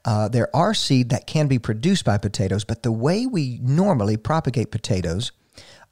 [0.07, 4.16] Uh, there are seed that can be produced by potatoes, but the way we normally
[4.16, 5.31] propagate potatoes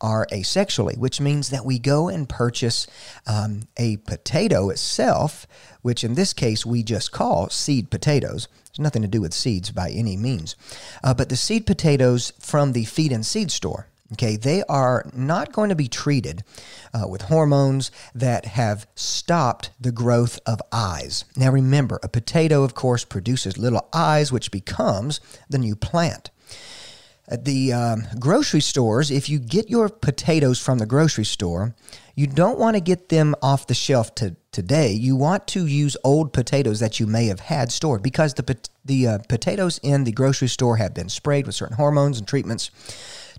[0.00, 2.87] are asexually, which means that we go and purchase
[3.27, 5.46] um, a potato itself,
[5.83, 8.48] which in this case we just call seed potatoes.
[8.70, 10.57] It's nothing to do with seeds by any means.
[11.03, 15.53] Uh, but the seed potatoes from the feed and seed store, okay, they are not
[15.53, 16.42] going to be treated
[16.94, 21.24] uh, with hormones that have stopped the growth of eyes.
[21.37, 26.31] Now remember, a potato, of course, produces little eyes, which becomes the new plant.
[27.27, 31.74] At the um, grocery stores, if you get your potatoes from the grocery store,
[32.14, 34.92] you don't want to get them off the shelf to, today.
[34.92, 39.09] You want to use old potatoes that you may have had stored because the, the
[39.09, 42.70] uh, potatoes in the grocery store have been sprayed with certain hormones and treatments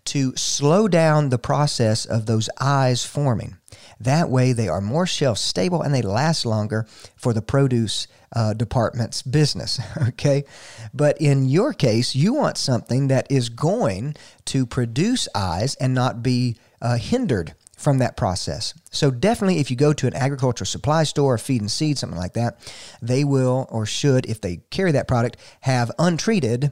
[0.06, 3.58] to slow down the process of those eyes forming.
[4.00, 8.54] That way, they are more shelf stable and they last longer for the produce uh,
[8.54, 9.80] department's business.
[10.10, 10.46] Okay.
[10.94, 14.16] But in your case, you want something that is going
[14.46, 18.74] to produce eyes and not be uh, hindered from that process.
[18.92, 22.34] So definitely if you go to an agricultural supply store, feed and seed, something like
[22.34, 22.60] that,
[23.02, 26.72] they will or should, if they carry that product, have untreated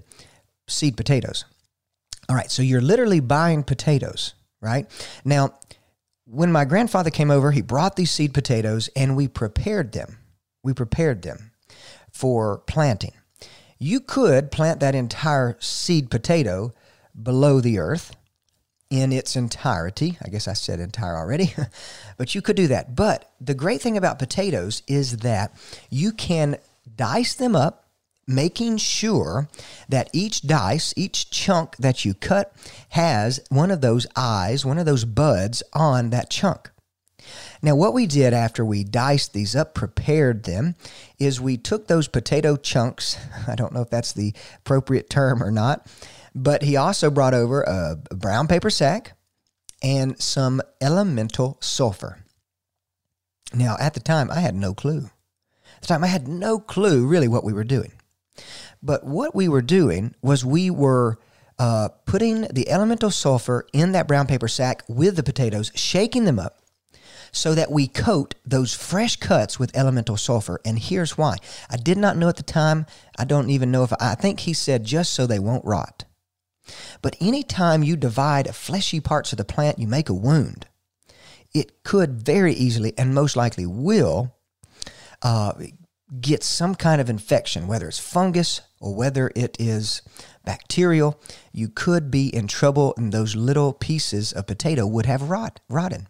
[0.68, 1.46] seed potatoes.
[2.30, 4.90] All right, so you're literally buying potatoes, right?
[5.26, 5.54] Now,
[6.26, 10.18] when my grandfather came over, he brought these seed potatoes and we prepared them.
[10.64, 11.52] We prepared them
[12.12, 13.14] for planting.
[13.78, 16.74] You could plant that entire seed potato
[17.22, 18.16] below the earth
[18.90, 20.18] in its entirety.
[20.24, 21.54] I guess I said entire already,
[22.18, 22.96] but you could do that.
[22.96, 25.54] But the great thing about potatoes is that
[25.90, 26.58] you can
[26.96, 27.83] dice them up,
[28.28, 29.50] making sure
[29.90, 32.54] that each dice, each chunk that you cut,
[32.90, 36.72] has one of those eyes, one of those buds on that chunk.
[37.62, 40.76] Now, what we did after we diced these up, prepared them,
[41.20, 43.18] is we took those potato chunks.
[43.48, 45.88] I don't know if that's the appropriate term or not,
[46.36, 49.18] but he also brought over a brown paper sack
[49.82, 52.20] and some elemental sulfur.
[53.54, 55.10] Now, at the time, I had no clue.
[55.76, 57.92] At the time, I had no clue really what we were doing.
[58.82, 61.20] But what we were doing was we were
[61.60, 66.40] uh, putting the elemental sulfur in that brown paper sack with the potatoes, shaking them
[66.40, 66.60] up,
[67.32, 70.60] so that we coat those fresh cuts with elemental sulfur.
[70.66, 71.38] And here's why.
[71.70, 72.86] I did not know at the time.
[73.18, 76.06] I don't even know if I, I think he said just so they won't rot.
[77.02, 80.68] But anytime you divide fleshy parts of the plant, you make a wound.
[81.54, 84.36] It could very easily and most likely will
[85.22, 85.54] uh,
[86.20, 90.02] get some kind of infection, whether it's fungus or whether it is
[90.46, 91.20] bacterial.
[91.52, 96.08] You could be in trouble, and those little pieces of potato would have rot, rotten.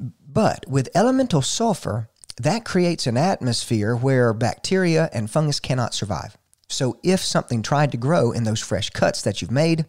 [0.00, 6.36] But with elemental sulfur, that creates an atmosphere where bacteria and fungus cannot survive.
[6.68, 9.86] So if something tried to grow in those fresh cuts that you've made,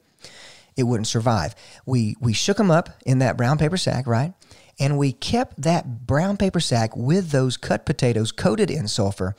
[0.78, 1.56] it wouldn't survive.
[1.86, 4.34] We we shook them up in that brown paper sack, right?
[4.80, 9.36] And we kept that brown paper sack with those cut potatoes coated in sulfur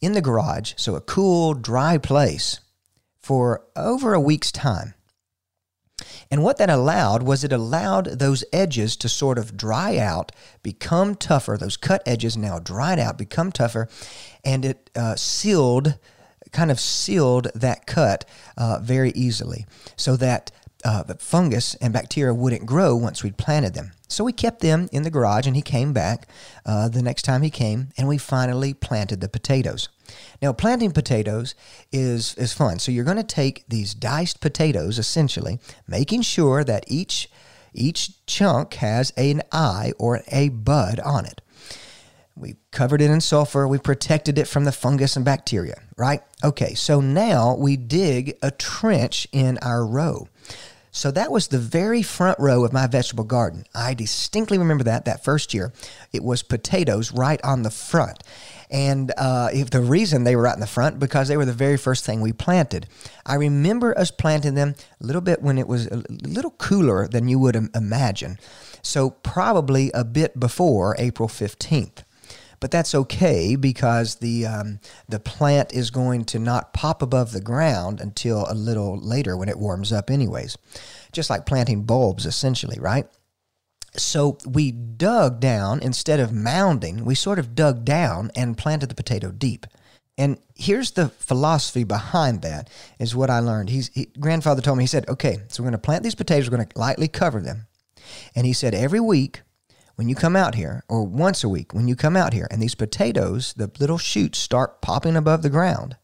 [0.00, 2.60] in the garage, so a cool, dry place
[3.20, 4.94] for over a week's time.
[6.30, 11.14] And what that allowed was it allowed those edges to sort of dry out, become
[11.14, 11.56] tougher.
[11.56, 13.88] Those cut edges now dried out, become tougher,
[14.44, 15.98] and it uh, sealed,
[16.50, 18.24] kind of sealed that cut
[18.56, 19.66] uh, very easily
[19.96, 20.50] so that
[20.84, 23.92] uh, fungus and bacteria wouldn't grow once we'd planted them.
[24.08, 26.28] So we kept them in the garage, and he came back
[26.66, 29.88] uh, the next time he came, and we finally planted the potatoes.
[30.42, 31.54] Now, planting potatoes
[31.90, 32.78] is, is fun.
[32.78, 35.58] So you're going to take these diced potatoes, essentially,
[35.88, 37.30] making sure that each,
[37.72, 41.40] each chunk has an eye or a bud on it.
[42.36, 43.68] We covered it in sulfur.
[43.68, 46.22] We protected it from the fungus and bacteria, right?
[46.42, 50.28] Okay, so now we dig a trench in our row.
[50.94, 53.64] So that was the very front row of my vegetable garden.
[53.74, 55.72] I distinctly remember that that first year.
[56.12, 58.22] It was potatoes right on the front.
[58.70, 61.52] And uh, if the reason they were right in the front because they were the
[61.54, 62.86] very first thing we planted.
[63.24, 67.26] I remember us planting them a little bit when it was a little cooler than
[67.26, 68.38] you would imagine.
[68.82, 72.02] So probably a bit before April 15th
[72.62, 77.40] but that's okay because the um, the plant is going to not pop above the
[77.40, 80.56] ground until a little later when it warms up, anyways.
[81.10, 83.06] Just like planting bulbs, essentially, right?
[83.96, 87.02] So we dug down instead of mounding.
[87.02, 89.66] We sort of dug down and planted the potato deep.
[90.16, 93.70] And here's the philosophy behind that is what I learned.
[93.70, 94.84] He's he, grandfather told me.
[94.84, 96.48] He said, "Okay, so we're going to plant these potatoes.
[96.48, 97.66] We're going to lightly cover them."
[98.34, 99.42] And he said, every week
[100.02, 102.60] when you come out here, or once a week when you come out here, and
[102.60, 105.96] these potatoes, the little shoots start popping above the ground,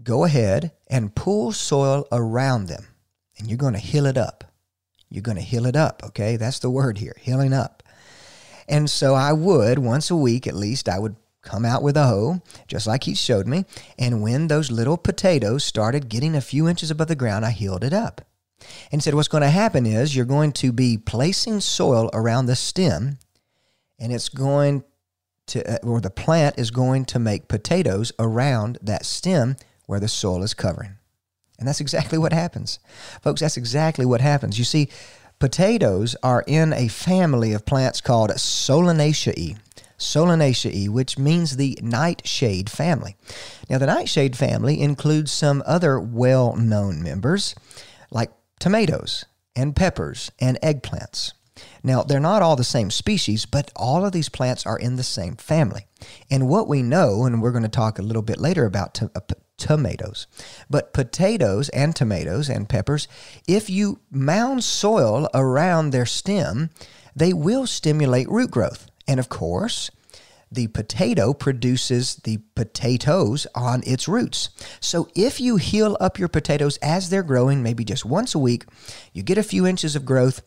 [0.00, 2.86] go ahead and pull soil around them,
[3.36, 4.44] and you're going to hill it up.
[5.10, 6.36] You're going to hill it up, okay?
[6.36, 7.82] That's the word here, hilling up.
[8.68, 12.06] And so I would, once a week at least, I would come out with a
[12.06, 13.64] hoe, just like he showed me.
[13.98, 17.82] And when those little potatoes started getting a few inches above the ground, I hilled
[17.82, 18.27] it up
[18.90, 22.56] and said what's going to happen is you're going to be placing soil around the
[22.56, 23.18] stem
[23.98, 24.84] and it's going
[25.46, 29.56] to uh, or the plant is going to make potatoes around that stem
[29.86, 30.96] where the soil is covering.
[31.58, 32.78] And that's exactly what happens.
[33.22, 34.58] Folks that's exactly what happens.
[34.58, 34.88] You see
[35.38, 39.58] potatoes are in a family of plants called solanaceae.
[39.98, 43.16] Solanaceae, which means the nightshade family.
[43.68, 47.56] Now, the nightshade family includes some other well known members
[48.12, 51.32] like tomatoes and peppers and eggplants.
[51.82, 55.02] Now, they're not all the same species, but all of these plants are in the
[55.02, 55.86] same family.
[56.30, 59.10] And what we know, and we're going to talk a little bit later about to,
[59.14, 59.20] uh,
[59.56, 60.26] tomatoes,
[60.70, 63.08] but potatoes and tomatoes and peppers,
[63.46, 66.70] if you mound soil around their stem,
[67.14, 68.86] they will stimulate root growth.
[69.08, 69.90] And of course,
[70.50, 74.48] the potato produces the potatoes on its roots.
[74.80, 78.64] So if you hill up your potatoes as they're growing, maybe just once a week,
[79.12, 80.42] you get a few inches of growth,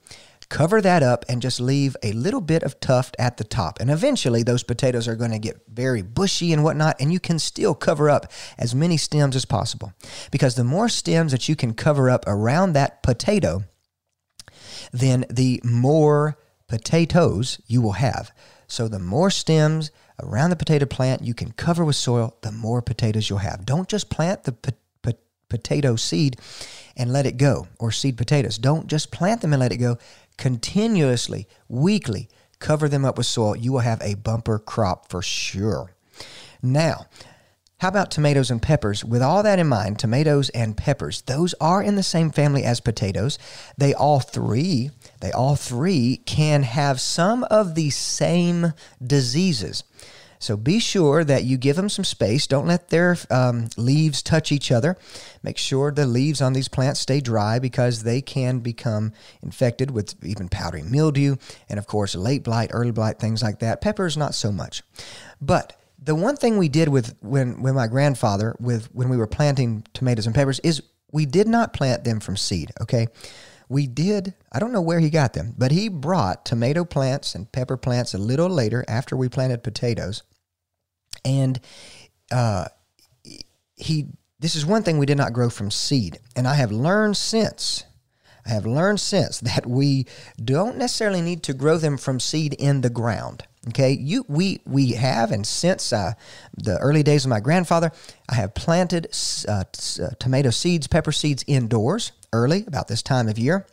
[0.50, 3.80] cover that up, and just leave a little bit of tuft at the top.
[3.80, 7.40] And eventually, those potatoes are going to get very bushy and whatnot, and you can
[7.40, 9.94] still cover up as many stems as possible.
[10.30, 13.64] Because the more stems that you can cover up around that potato,
[14.92, 16.38] then the more
[16.68, 18.32] potatoes you will have.
[18.72, 19.92] So the more stems
[20.24, 23.66] around the potato plant you can cover with soil, the more potatoes you'll have.
[23.66, 25.20] Don't just plant the po- po-
[25.50, 26.38] potato seed
[26.96, 28.58] and let it go, or seed potatoes.
[28.58, 29.98] Don't just plant them and let it go.
[30.38, 33.58] Continuously, weekly, cover them up with soil.
[33.58, 35.94] You will have a bumper crop for sure.
[36.64, 37.08] Now,
[37.80, 39.04] how about tomatoes and peppers?
[39.04, 42.80] With all that in mind, tomatoes and peppers, those are in the same family as
[42.80, 43.38] potatoes.
[43.78, 44.92] They all three
[45.22, 49.84] they all three can have some of the same diseases.
[50.40, 52.48] So be sure that you give them some space.
[52.48, 54.98] Don't let their um, leaves touch each other.
[55.44, 59.14] Make sure the leaves on these plants stay dry because they can become
[59.44, 61.36] infected with even powdery mildew
[61.70, 63.82] and, of course, late blight, early blight, things like that.
[63.82, 64.82] Peppers, not so much.
[65.40, 69.28] But the one thing we did with when, when my grandfather, with when we were
[69.28, 72.72] planting tomatoes and peppers, is we did not plant them from seed.
[72.82, 73.08] Okay,
[73.72, 77.50] we did, I don't know where he got them, but he brought tomato plants and
[77.52, 80.24] pepper plants a little later after we planted potatoes.
[81.24, 81.58] And
[82.32, 82.66] uh,
[83.76, 84.08] he,
[84.40, 86.20] this is one thing we did not grow from seed.
[86.36, 87.86] And I have learned since,
[88.46, 90.06] I have learned since that we
[90.44, 93.46] don't necessarily need to grow them from seed in the ground.
[93.70, 96.14] Okay, you we we have, and since uh,
[96.58, 97.92] the early days of my grandfather,
[98.28, 99.06] I have planted
[99.48, 103.68] uh, t- uh, tomato seeds, pepper seeds indoors early, about this time of year.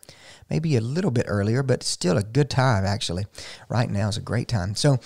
[0.51, 3.27] Maybe a little bit earlier, but still a good time actually.
[3.71, 4.75] Right now is a great time.
[4.75, 4.99] So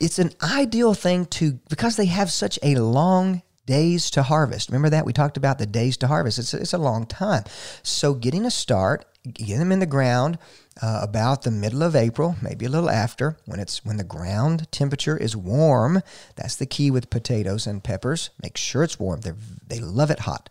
[0.00, 4.70] it's an ideal thing to because they have such a long days to harvest.
[4.70, 6.40] Remember that we talked about the days to harvest.
[6.40, 7.44] It's it's a long time.
[7.84, 10.38] So getting a start, get them in the ground
[10.82, 14.70] uh, about the middle of April, maybe a little after, when it's when the ground
[14.72, 16.02] temperature is warm.
[16.36, 18.30] That's the key with potatoes and peppers.
[18.42, 19.20] Make sure it's warm.
[19.20, 19.32] They
[19.66, 20.50] they love it hot.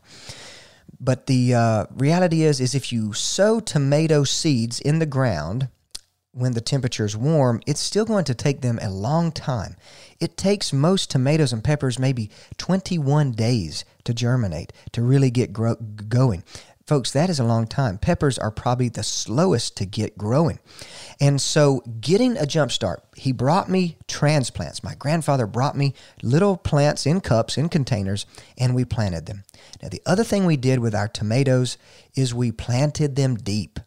[0.99, 5.67] But the uh, reality is, is if you sow tomato seeds in the ground
[6.31, 9.75] when the temperature is warm, it's still going to take them a long time.
[10.19, 15.75] It takes most tomatoes and peppers maybe 21 days to germinate, to really get grow-
[15.75, 16.43] going.
[16.85, 17.97] Folks, that is a long time.
[17.97, 20.59] Peppers are probably the slowest to get growing.
[21.19, 24.83] And so, getting a jump start, he brought me transplants.
[24.83, 28.25] My grandfather brought me little plants in cups, in containers,
[28.57, 29.43] and we planted them.
[29.81, 31.77] Now, the other thing we did with our tomatoes
[32.15, 33.79] is we planted them deep.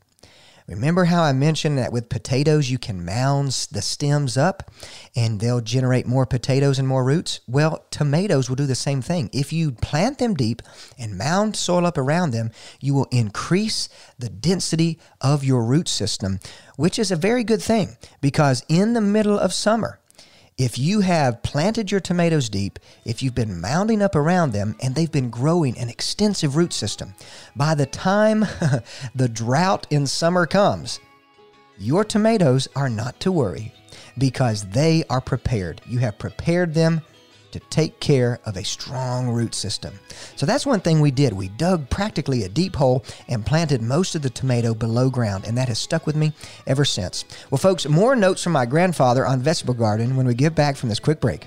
[0.68, 4.68] Remember how I mentioned that with potatoes you can mound the stems up
[5.14, 7.38] and they'll generate more potatoes and more roots?
[7.46, 9.30] Well, tomatoes will do the same thing.
[9.32, 10.62] If you plant them deep
[10.98, 12.50] and mound soil up around them,
[12.80, 13.88] you will increase
[14.18, 16.40] the density of your root system,
[16.74, 20.00] which is a very good thing because in the middle of summer,
[20.58, 24.94] if you have planted your tomatoes deep, if you've been mounding up around them, and
[24.94, 27.14] they've been growing an extensive root system,
[27.54, 28.40] by the time
[29.14, 30.98] the drought in summer comes,
[31.78, 33.72] your tomatoes are not to worry
[34.16, 35.82] because they are prepared.
[35.86, 37.02] You have prepared them
[37.58, 39.98] to take care of a strong root system.
[40.36, 41.32] So that's one thing we did.
[41.32, 45.56] We dug practically a deep hole and planted most of the tomato below ground, and
[45.56, 46.32] that has stuck with me
[46.66, 47.24] ever since.
[47.50, 50.90] Well, folks, more notes from my grandfather on vegetable garden when we get back from
[50.90, 51.46] this quick break.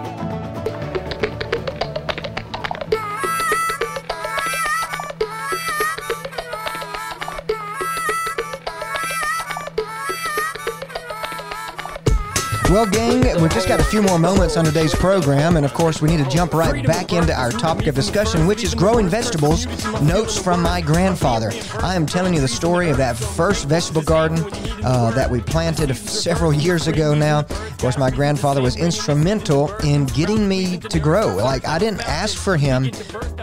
[12.71, 16.01] Well, gang, we've just got a few more moments on today's program, and of course,
[16.01, 19.65] we need to jump right back into our topic of discussion, which is growing vegetables.
[20.01, 21.51] Notes from my grandfather.
[21.79, 24.39] I am telling you the story of that first vegetable garden
[24.85, 27.39] uh, that we planted several years ago now.
[27.39, 31.35] Of course, my grandfather was instrumental in getting me to grow.
[31.35, 32.89] Like, I didn't ask for him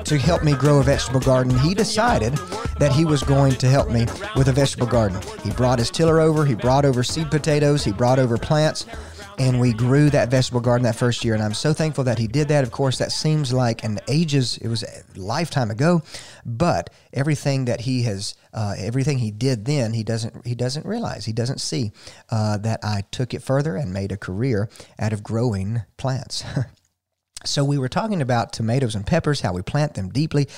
[0.05, 1.57] to help me grow a vegetable garden.
[1.59, 2.33] He decided
[2.79, 4.07] that he was going to help me
[4.37, 5.21] with a vegetable garden.
[5.45, 8.87] He brought his tiller over, he brought over seed potatoes, he brought over plants
[9.39, 12.27] and we grew that vegetable garden that first year and i'm so thankful that he
[12.27, 12.65] did that.
[12.65, 16.03] Of course that seems like an ages it was a lifetime ago
[16.45, 21.25] but everything that he has uh, everything he did then he doesn't he doesn't realize
[21.25, 21.93] he doesn't see
[22.31, 24.69] uh, that i took it further and made a career
[24.99, 26.45] out of growing plants
[27.45, 30.49] So we were talking about tomatoes and peppers, how we plant them deeply.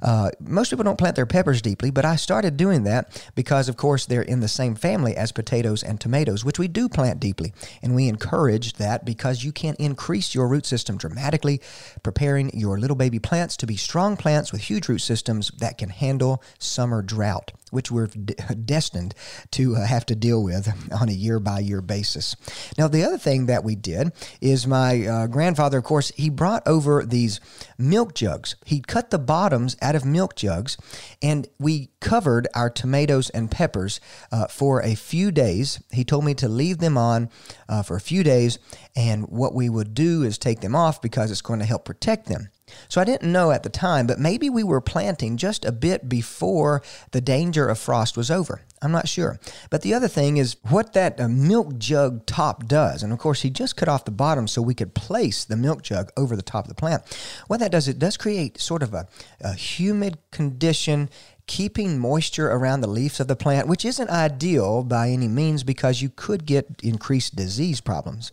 [0.00, 3.76] Uh, most people don't plant their peppers deeply, but I started doing that because, of
[3.76, 7.52] course, they're in the same family as potatoes and tomatoes, which we do plant deeply.
[7.82, 11.60] And we encourage that because you can increase your root system dramatically,
[12.02, 15.90] preparing your little baby plants to be strong plants with huge root systems that can
[15.90, 19.14] handle summer drought which we're destined
[19.52, 22.36] to uh, have to deal with on a year by year basis.
[22.78, 26.66] Now, the other thing that we did is my uh, grandfather, of course, he brought
[26.66, 27.40] over these
[27.78, 28.56] milk jugs.
[28.64, 30.76] He cut the bottoms out of milk jugs,
[31.22, 34.00] and we covered our tomatoes and peppers
[34.32, 35.82] uh, for a few days.
[35.90, 37.30] He told me to leave them on
[37.68, 38.58] uh, for a few days,
[38.96, 42.26] and what we would do is take them off because it's going to help protect
[42.26, 42.48] them.
[42.88, 46.08] So I didn't know at the time, but maybe we were planting just a bit
[46.08, 48.62] before the danger of frost was over.
[48.82, 49.38] I'm not sure.
[49.68, 53.02] But the other thing is what that uh, milk jug top does.
[53.02, 55.82] And of course, he just cut off the bottom so we could place the milk
[55.82, 57.02] jug over the top of the plant.
[57.46, 59.06] What that does, it does create sort of a,
[59.40, 61.10] a humid condition
[61.50, 66.00] keeping moisture around the leaves of the plant, which isn't ideal by any means because
[66.00, 68.30] you could get increased disease problems.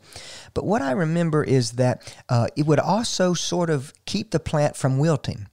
[0.53, 4.75] But what I remember is that uh, it would also sort of keep the plant
[4.75, 5.47] from wilting.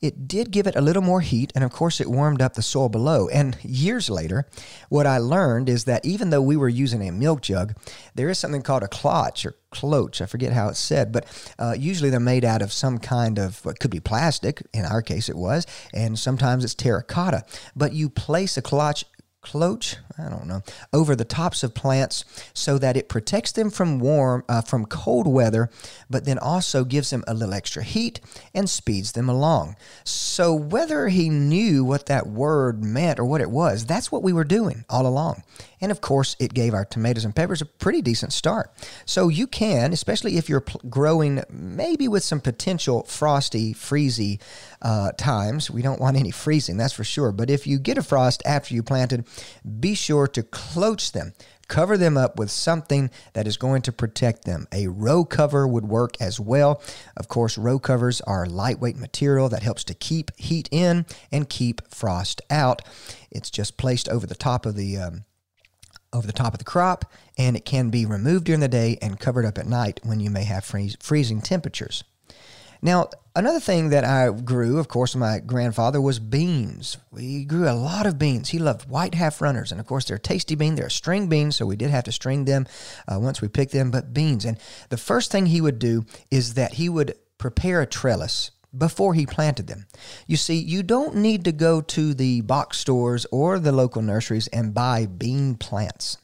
[0.00, 2.62] It did give it a little more heat, and of course, it warmed up the
[2.62, 3.28] soil below.
[3.28, 4.46] And years later,
[4.88, 7.74] what I learned is that even though we were using a milk jug,
[8.14, 10.20] there is something called a cloche or cloche.
[10.20, 11.26] I forget how it's said, but
[11.58, 14.62] uh, usually they're made out of some kind of what could be plastic.
[14.72, 17.44] In our case, it was, and sometimes it's terracotta.
[17.74, 19.04] But you place a cloche
[19.46, 20.62] cloche, I don't know,
[20.92, 25.26] over the tops of plants so that it protects them from warm, uh, from cold
[25.26, 25.70] weather,
[26.08, 28.20] but then also gives them a little extra heat
[28.54, 29.76] and speeds them along.
[30.04, 34.32] So whether he knew what that word meant or what it was, that's what we
[34.32, 35.42] were doing all along.
[35.80, 38.70] And of course, it gave our tomatoes and peppers a pretty decent start.
[39.04, 44.40] So you can, especially if you're growing maybe with some potential frosty, freezy
[44.80, 45.70] uh, times.
[45.70, 47.32] We don't want any freezing, that's for sure.
[47.32, 49.26] But if you get a frost after you planted,
[49.80, 51.32] be sure to cloche them.
[51.68, 54.68] cover them up with something that is going to protect them.
[54.72, 56.80] A row cover would work as well.
[57.16, 61.82] Of course, row covers are lightweight material that helps to keep heat in and keep
[61.92, 62.82] frost out.
[63.32, 65.24] It's just placed over the top of the um,
[66.12, 67.04] over the top of the crop,
[67.36, 70.30] and it can be removed during the day and covered up at night when you
[70.30, 72.04] may have freeze, freezing temperatures.
[72.82, 76.98] Now, another thing that I grew, of course, my grandfather was beans.
[77.10, 78.50] We grew a lot of beans.
[78.50, 80.74] He loved white half runners, and of course, they're tasty bean.
[80.74, 82.66] They're string beans, so we did have to string them
[83.08, 83.90] uh, once we picked them.
[83.90, 84.58] But beans, and
[84.88, 89.26] the first thing he would do is that he would prepare a trellis before he
[89.26, 89.86] planted them.
[90.26, 94.48] You see, you don't need to go to the box stores or the local nurseries
[94.48, 96.18] and buy bean plants.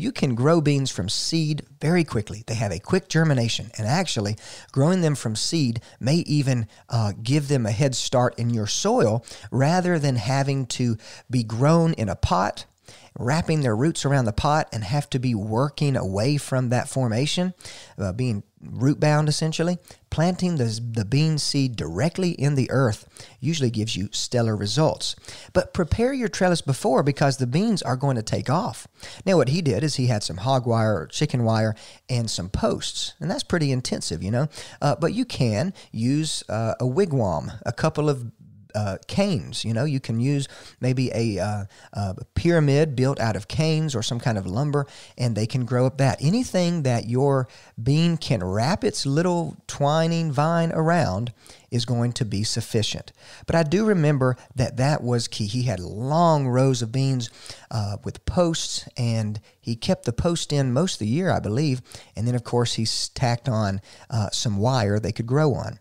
[0.00, 2.42] You can grow beans from seed very quickly.
[2.46, 4.36] They have a quick germination, and actually,
[4.72, 9.22] growing them from seed may even uh, give them a head start in your soil
[9.50, 10.96] rather than having to
[11.30, 12.64] be grown in a pot
[13.20, 17.52] wrapping their roots around the pot and have to be working away from that formation,
[17.98, 19.78] uh, being root bound essentially.
[20.08, 23.06] Planting the, the bean seed directly in the earth
[23.38, 25.14] usually gives you stellar results.
[25.52, 28.88] But prepare your trellis before because the beans are going to take off.
[29.24, 31.76] Now, what he did is he had some hog wire or chicken wire
[32.08, 34.48] and some posts, and that's pretty intensive, you know.
[34.82, 38.32] Uh, but you can use uh, a wigwam, a couple of
[38.74, 39.64] uh, canes.
[39.64, 40.48] You know, you can use
[40.80, 44.86] maybe a, uh, a, pyramid built out of canes or some kind of lumber,
[45.18, 46.18] and they can grow up that.
[46.20, 47.48] Anything that your
[47.82, 51.32] bean can wrap its little twining vine around
[51.70, 53.12] is going to be sufficient.
[53.46, 55.46] But I do remember that that was key.
[55.46, 57.30] He had long rows of beans
[57.70, 61.80] uh, with posts, and he kept the post in most of the year, I believe.
[62.16, 65.78] And then, of course, he tacked on uh, some wire they could grow on.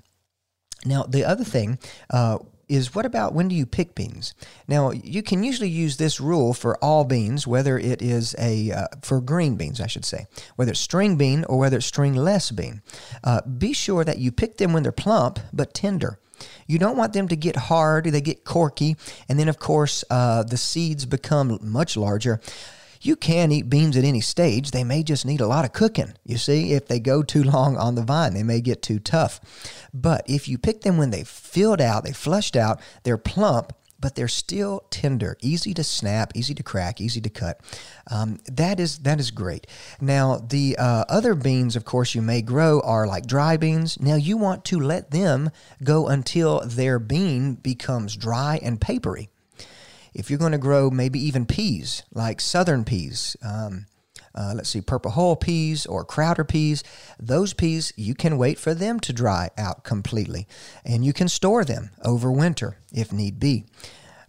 [0.86, 1.80] Now, the other thing,
[2.10, 4.34] uh, is what about when do you pick beans?
[4.68, 8.88] Now, you can usually use this rule for all beans, whether it is a, uh,
[9.02, 12.82] for green beans, I should say, whether it's string bean or whether it's stringless bean.
[13.24, 16.20] Uh, be sure that you pick them when they're plump but tender.
[16.68, 18.96] You don't want them to get hard, they get corky,
[19.28, 22.40] and then, of course, uh, the seeds become much larger.
[23.02, 24.72] You can eat beans at any stage.
[24.72, 26.14] They may just need a lot of cooking.
[26.26, 29.40] You see, if they go too long on the vine, they may get too tough.
[29.94, 34.16] But if you pick them when they filled out, they flushed out, they're plump, but
[34.16, 37.60] they're still tender, easy to snap, easy to crack, easy to cut.
[38.10, 39.68] Um, that is that is great.
[40.00, 44.00] Now the uh, other beans, of course, you may grow are like dry beans.
[44.00, 45.52] Now you want to let them
[45.84, 49.30] go until their bean becomes dry and papery
[50.14, 53.86] if you're going to grow maybe even peas, like southern peas, um,
[54.36, 56.84] uh, let's see, purple hull peas or crowder peas,
[57.20, 60.48] those peas, you can wait for them to dry out completely.
[60.86, 63.66] And you can store them over winter if need be.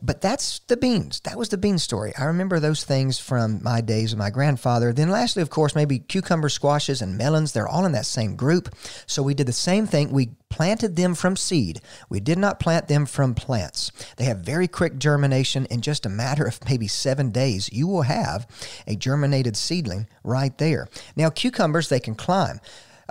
[0.02, 1.20] But that's the beans.
[1.20, 2.12] That was the bean story.
[2.16, 4.92] I remember those things from my days with my grandfather.
[4.92, 7.52] Then, lastly, of course, maybe cucumber squashes, and melons.
[7.52, 8.74] They're all in that same group.
[9.06, 10.10] So we did the same thing.
[10.10, 11.80] We planted them from seed.
[12.08, 13.92] We did not plant them from plants.
[14.16, 15.66] They have very quick germination.
[15.66, 18.46] In just a matter of maybe seven days, you will have
[18.86, 20.88] a germinated seedling right there.
[21.14, 22.60] Now, cucumbers, they can climb.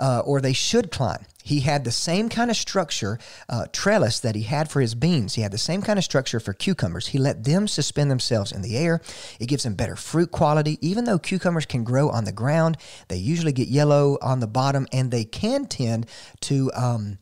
[0.00, 1.26] Uh, or they should climb.
[1.42, 5.34] He had the same kind of structure, uh, trellis, that he had for his beans.
[5.34, 7.08] He had the same kind of structure for cucumbers.
[7.08, 9.00] He let them suspend themselves in the air.
[9.38, 10.78] It gives them better fruit quality.
[10.80, 12.76] Even though cucumbers can grow on the ground,
[13.08, 16.06] they usually get yellow on the bottom and they can tend
[16.42, 16.70] to.
[16.74, 17.18] Um,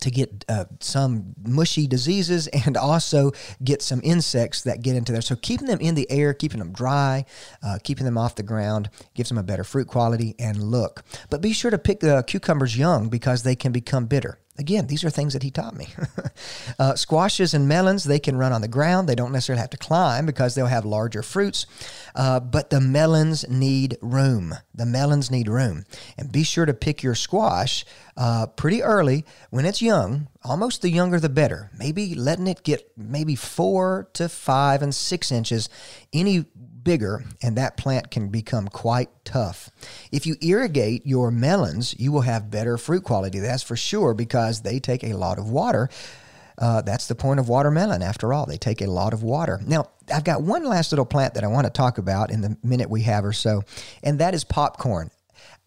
[0.00, 3.32] to get uh, some mushy diseases and also
[3.62, 5.22] get some insects that get into there.
[5.22, 7.24] So keeping them in the air, keeping them dry,
[7.62, 11.04] uh, keeping them off the ground gives them a better fruit quality and look.
[11.28, 14.38] But be sure to pick the cucumbers young because they can become bitter.
[14.60, 15.88] Again, these are things that he taught me.
[16.78, 19.08] uh, squashes and melons, they can run on the ground.
[19.08, 21.64] They don't necessarily have to climb because they'll have larger fruits.
[22.14, 24.54] Uh, but the melons need room.
[24.74, 25.86] The melons need room.
[26.18, 27.86] And be sure to pick your squash
[28.18, 30.28] uh, pretty early when it's young.
[30.44, 31.70] Almost the younger the better.
[31.78, 35.70] Maybe letting it get maybe four to five and six inches.
[36.12, 36.44] Any
[36.82, 39.70] bigger and that plant can become quite tough.
[40.12, 43.38] If you irrigate your melons, you will have better fruit quality.
[43.38, 45.88] That's for sure because they take a lot of water.
[46.58, 48.44] Uh, that's the point of watermelon, after all.
[48.44, 49.60] They take a lot of water.
[49.66, 52.56] Now, I've got one last little plant that I want to talk about in the
[52.62, 53.62] minute we have or so,
[54.02, 55.10] and that is popcorn.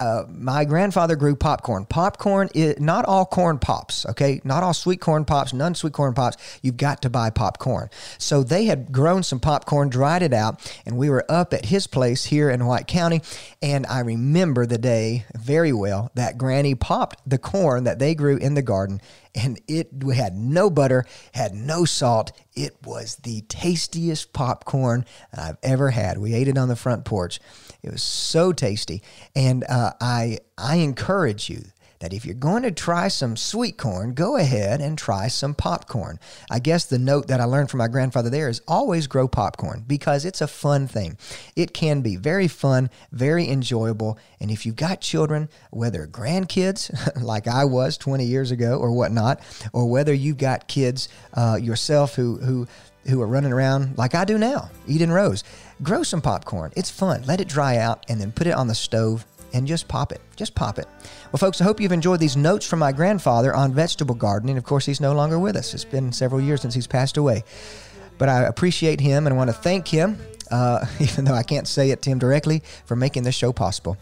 [0.03, 1.85] Uh, my grandfather grew popcorn.
[1.85, 4.41] Popcorn is not all corn pops, okay?
[4.43, 6.59] Not all sweet corn pops, none sweet corn pops.
[6.61, 7.89] You've got to buy popcorn.
[8.17, 11.87] So they had grown some popcorn, dried it out, and we were up at his
[11.87, 13.21] place here in White County.
[13.61, 18.35] And I remember the day very well that Granny popped the corn that they grew
[18.35, 18.99] in the garden
[19.35, 22.31] and it had no butter, had no salt.
[22.55, 26.19] it was the tastiest popcorn I've ever had.
[26.19, 27.39] We ate it on the front porch.
[27.81, 29.01] It was so tasty,
[29.35, 31.63] and uh, I I encourage you
[32.03, 36.19] that if you're going to try some sweet corn, go ahead and try some popcorn.
[36.51, 39.85] I guess the note that I learned from my grandfather there is always grow popcorn
[39.87, 41.17] because it's a fun thing.
[41.55, 46.91] It can be very fun, very enjoyable, and if you've got children, whether grandkids
[47.23, 49.39] like I was 20 years ago or whatnot,
[49.71, 52.67] or whether you've got kids uh, yourself who who
[53.07, 55.45] who are running around like I do now, eating rows.
[55.81, 56.71] Grow some popcorn.
[56.75, 57.23] It's fun.
[57.23, 60.21] Let it dry out and then put it on the stove and just pop it.
[60.35, 60.87] Just pop it.
[61.31, 64.57] Well, folks, I hope you've enjoyed these notes from my grandfather on vegetable gardening.
[64.57, 65.73] Of course, he's no longer with us.
[65.73, 67.43] It's been several years since he's passed away.
[68.17, 70.17] But I appreciate him and want to thank him,
[70.51, 73.97] uh, even though I can't say it to him directly, for making this show possible.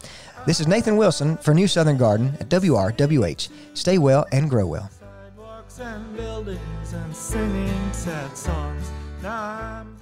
[0.46, 3.48] This is Nathan Wilson for New Southern Garden at WRWH.
[3.74, 4.90] Stay well and grow well.
[9.22, 10.01] And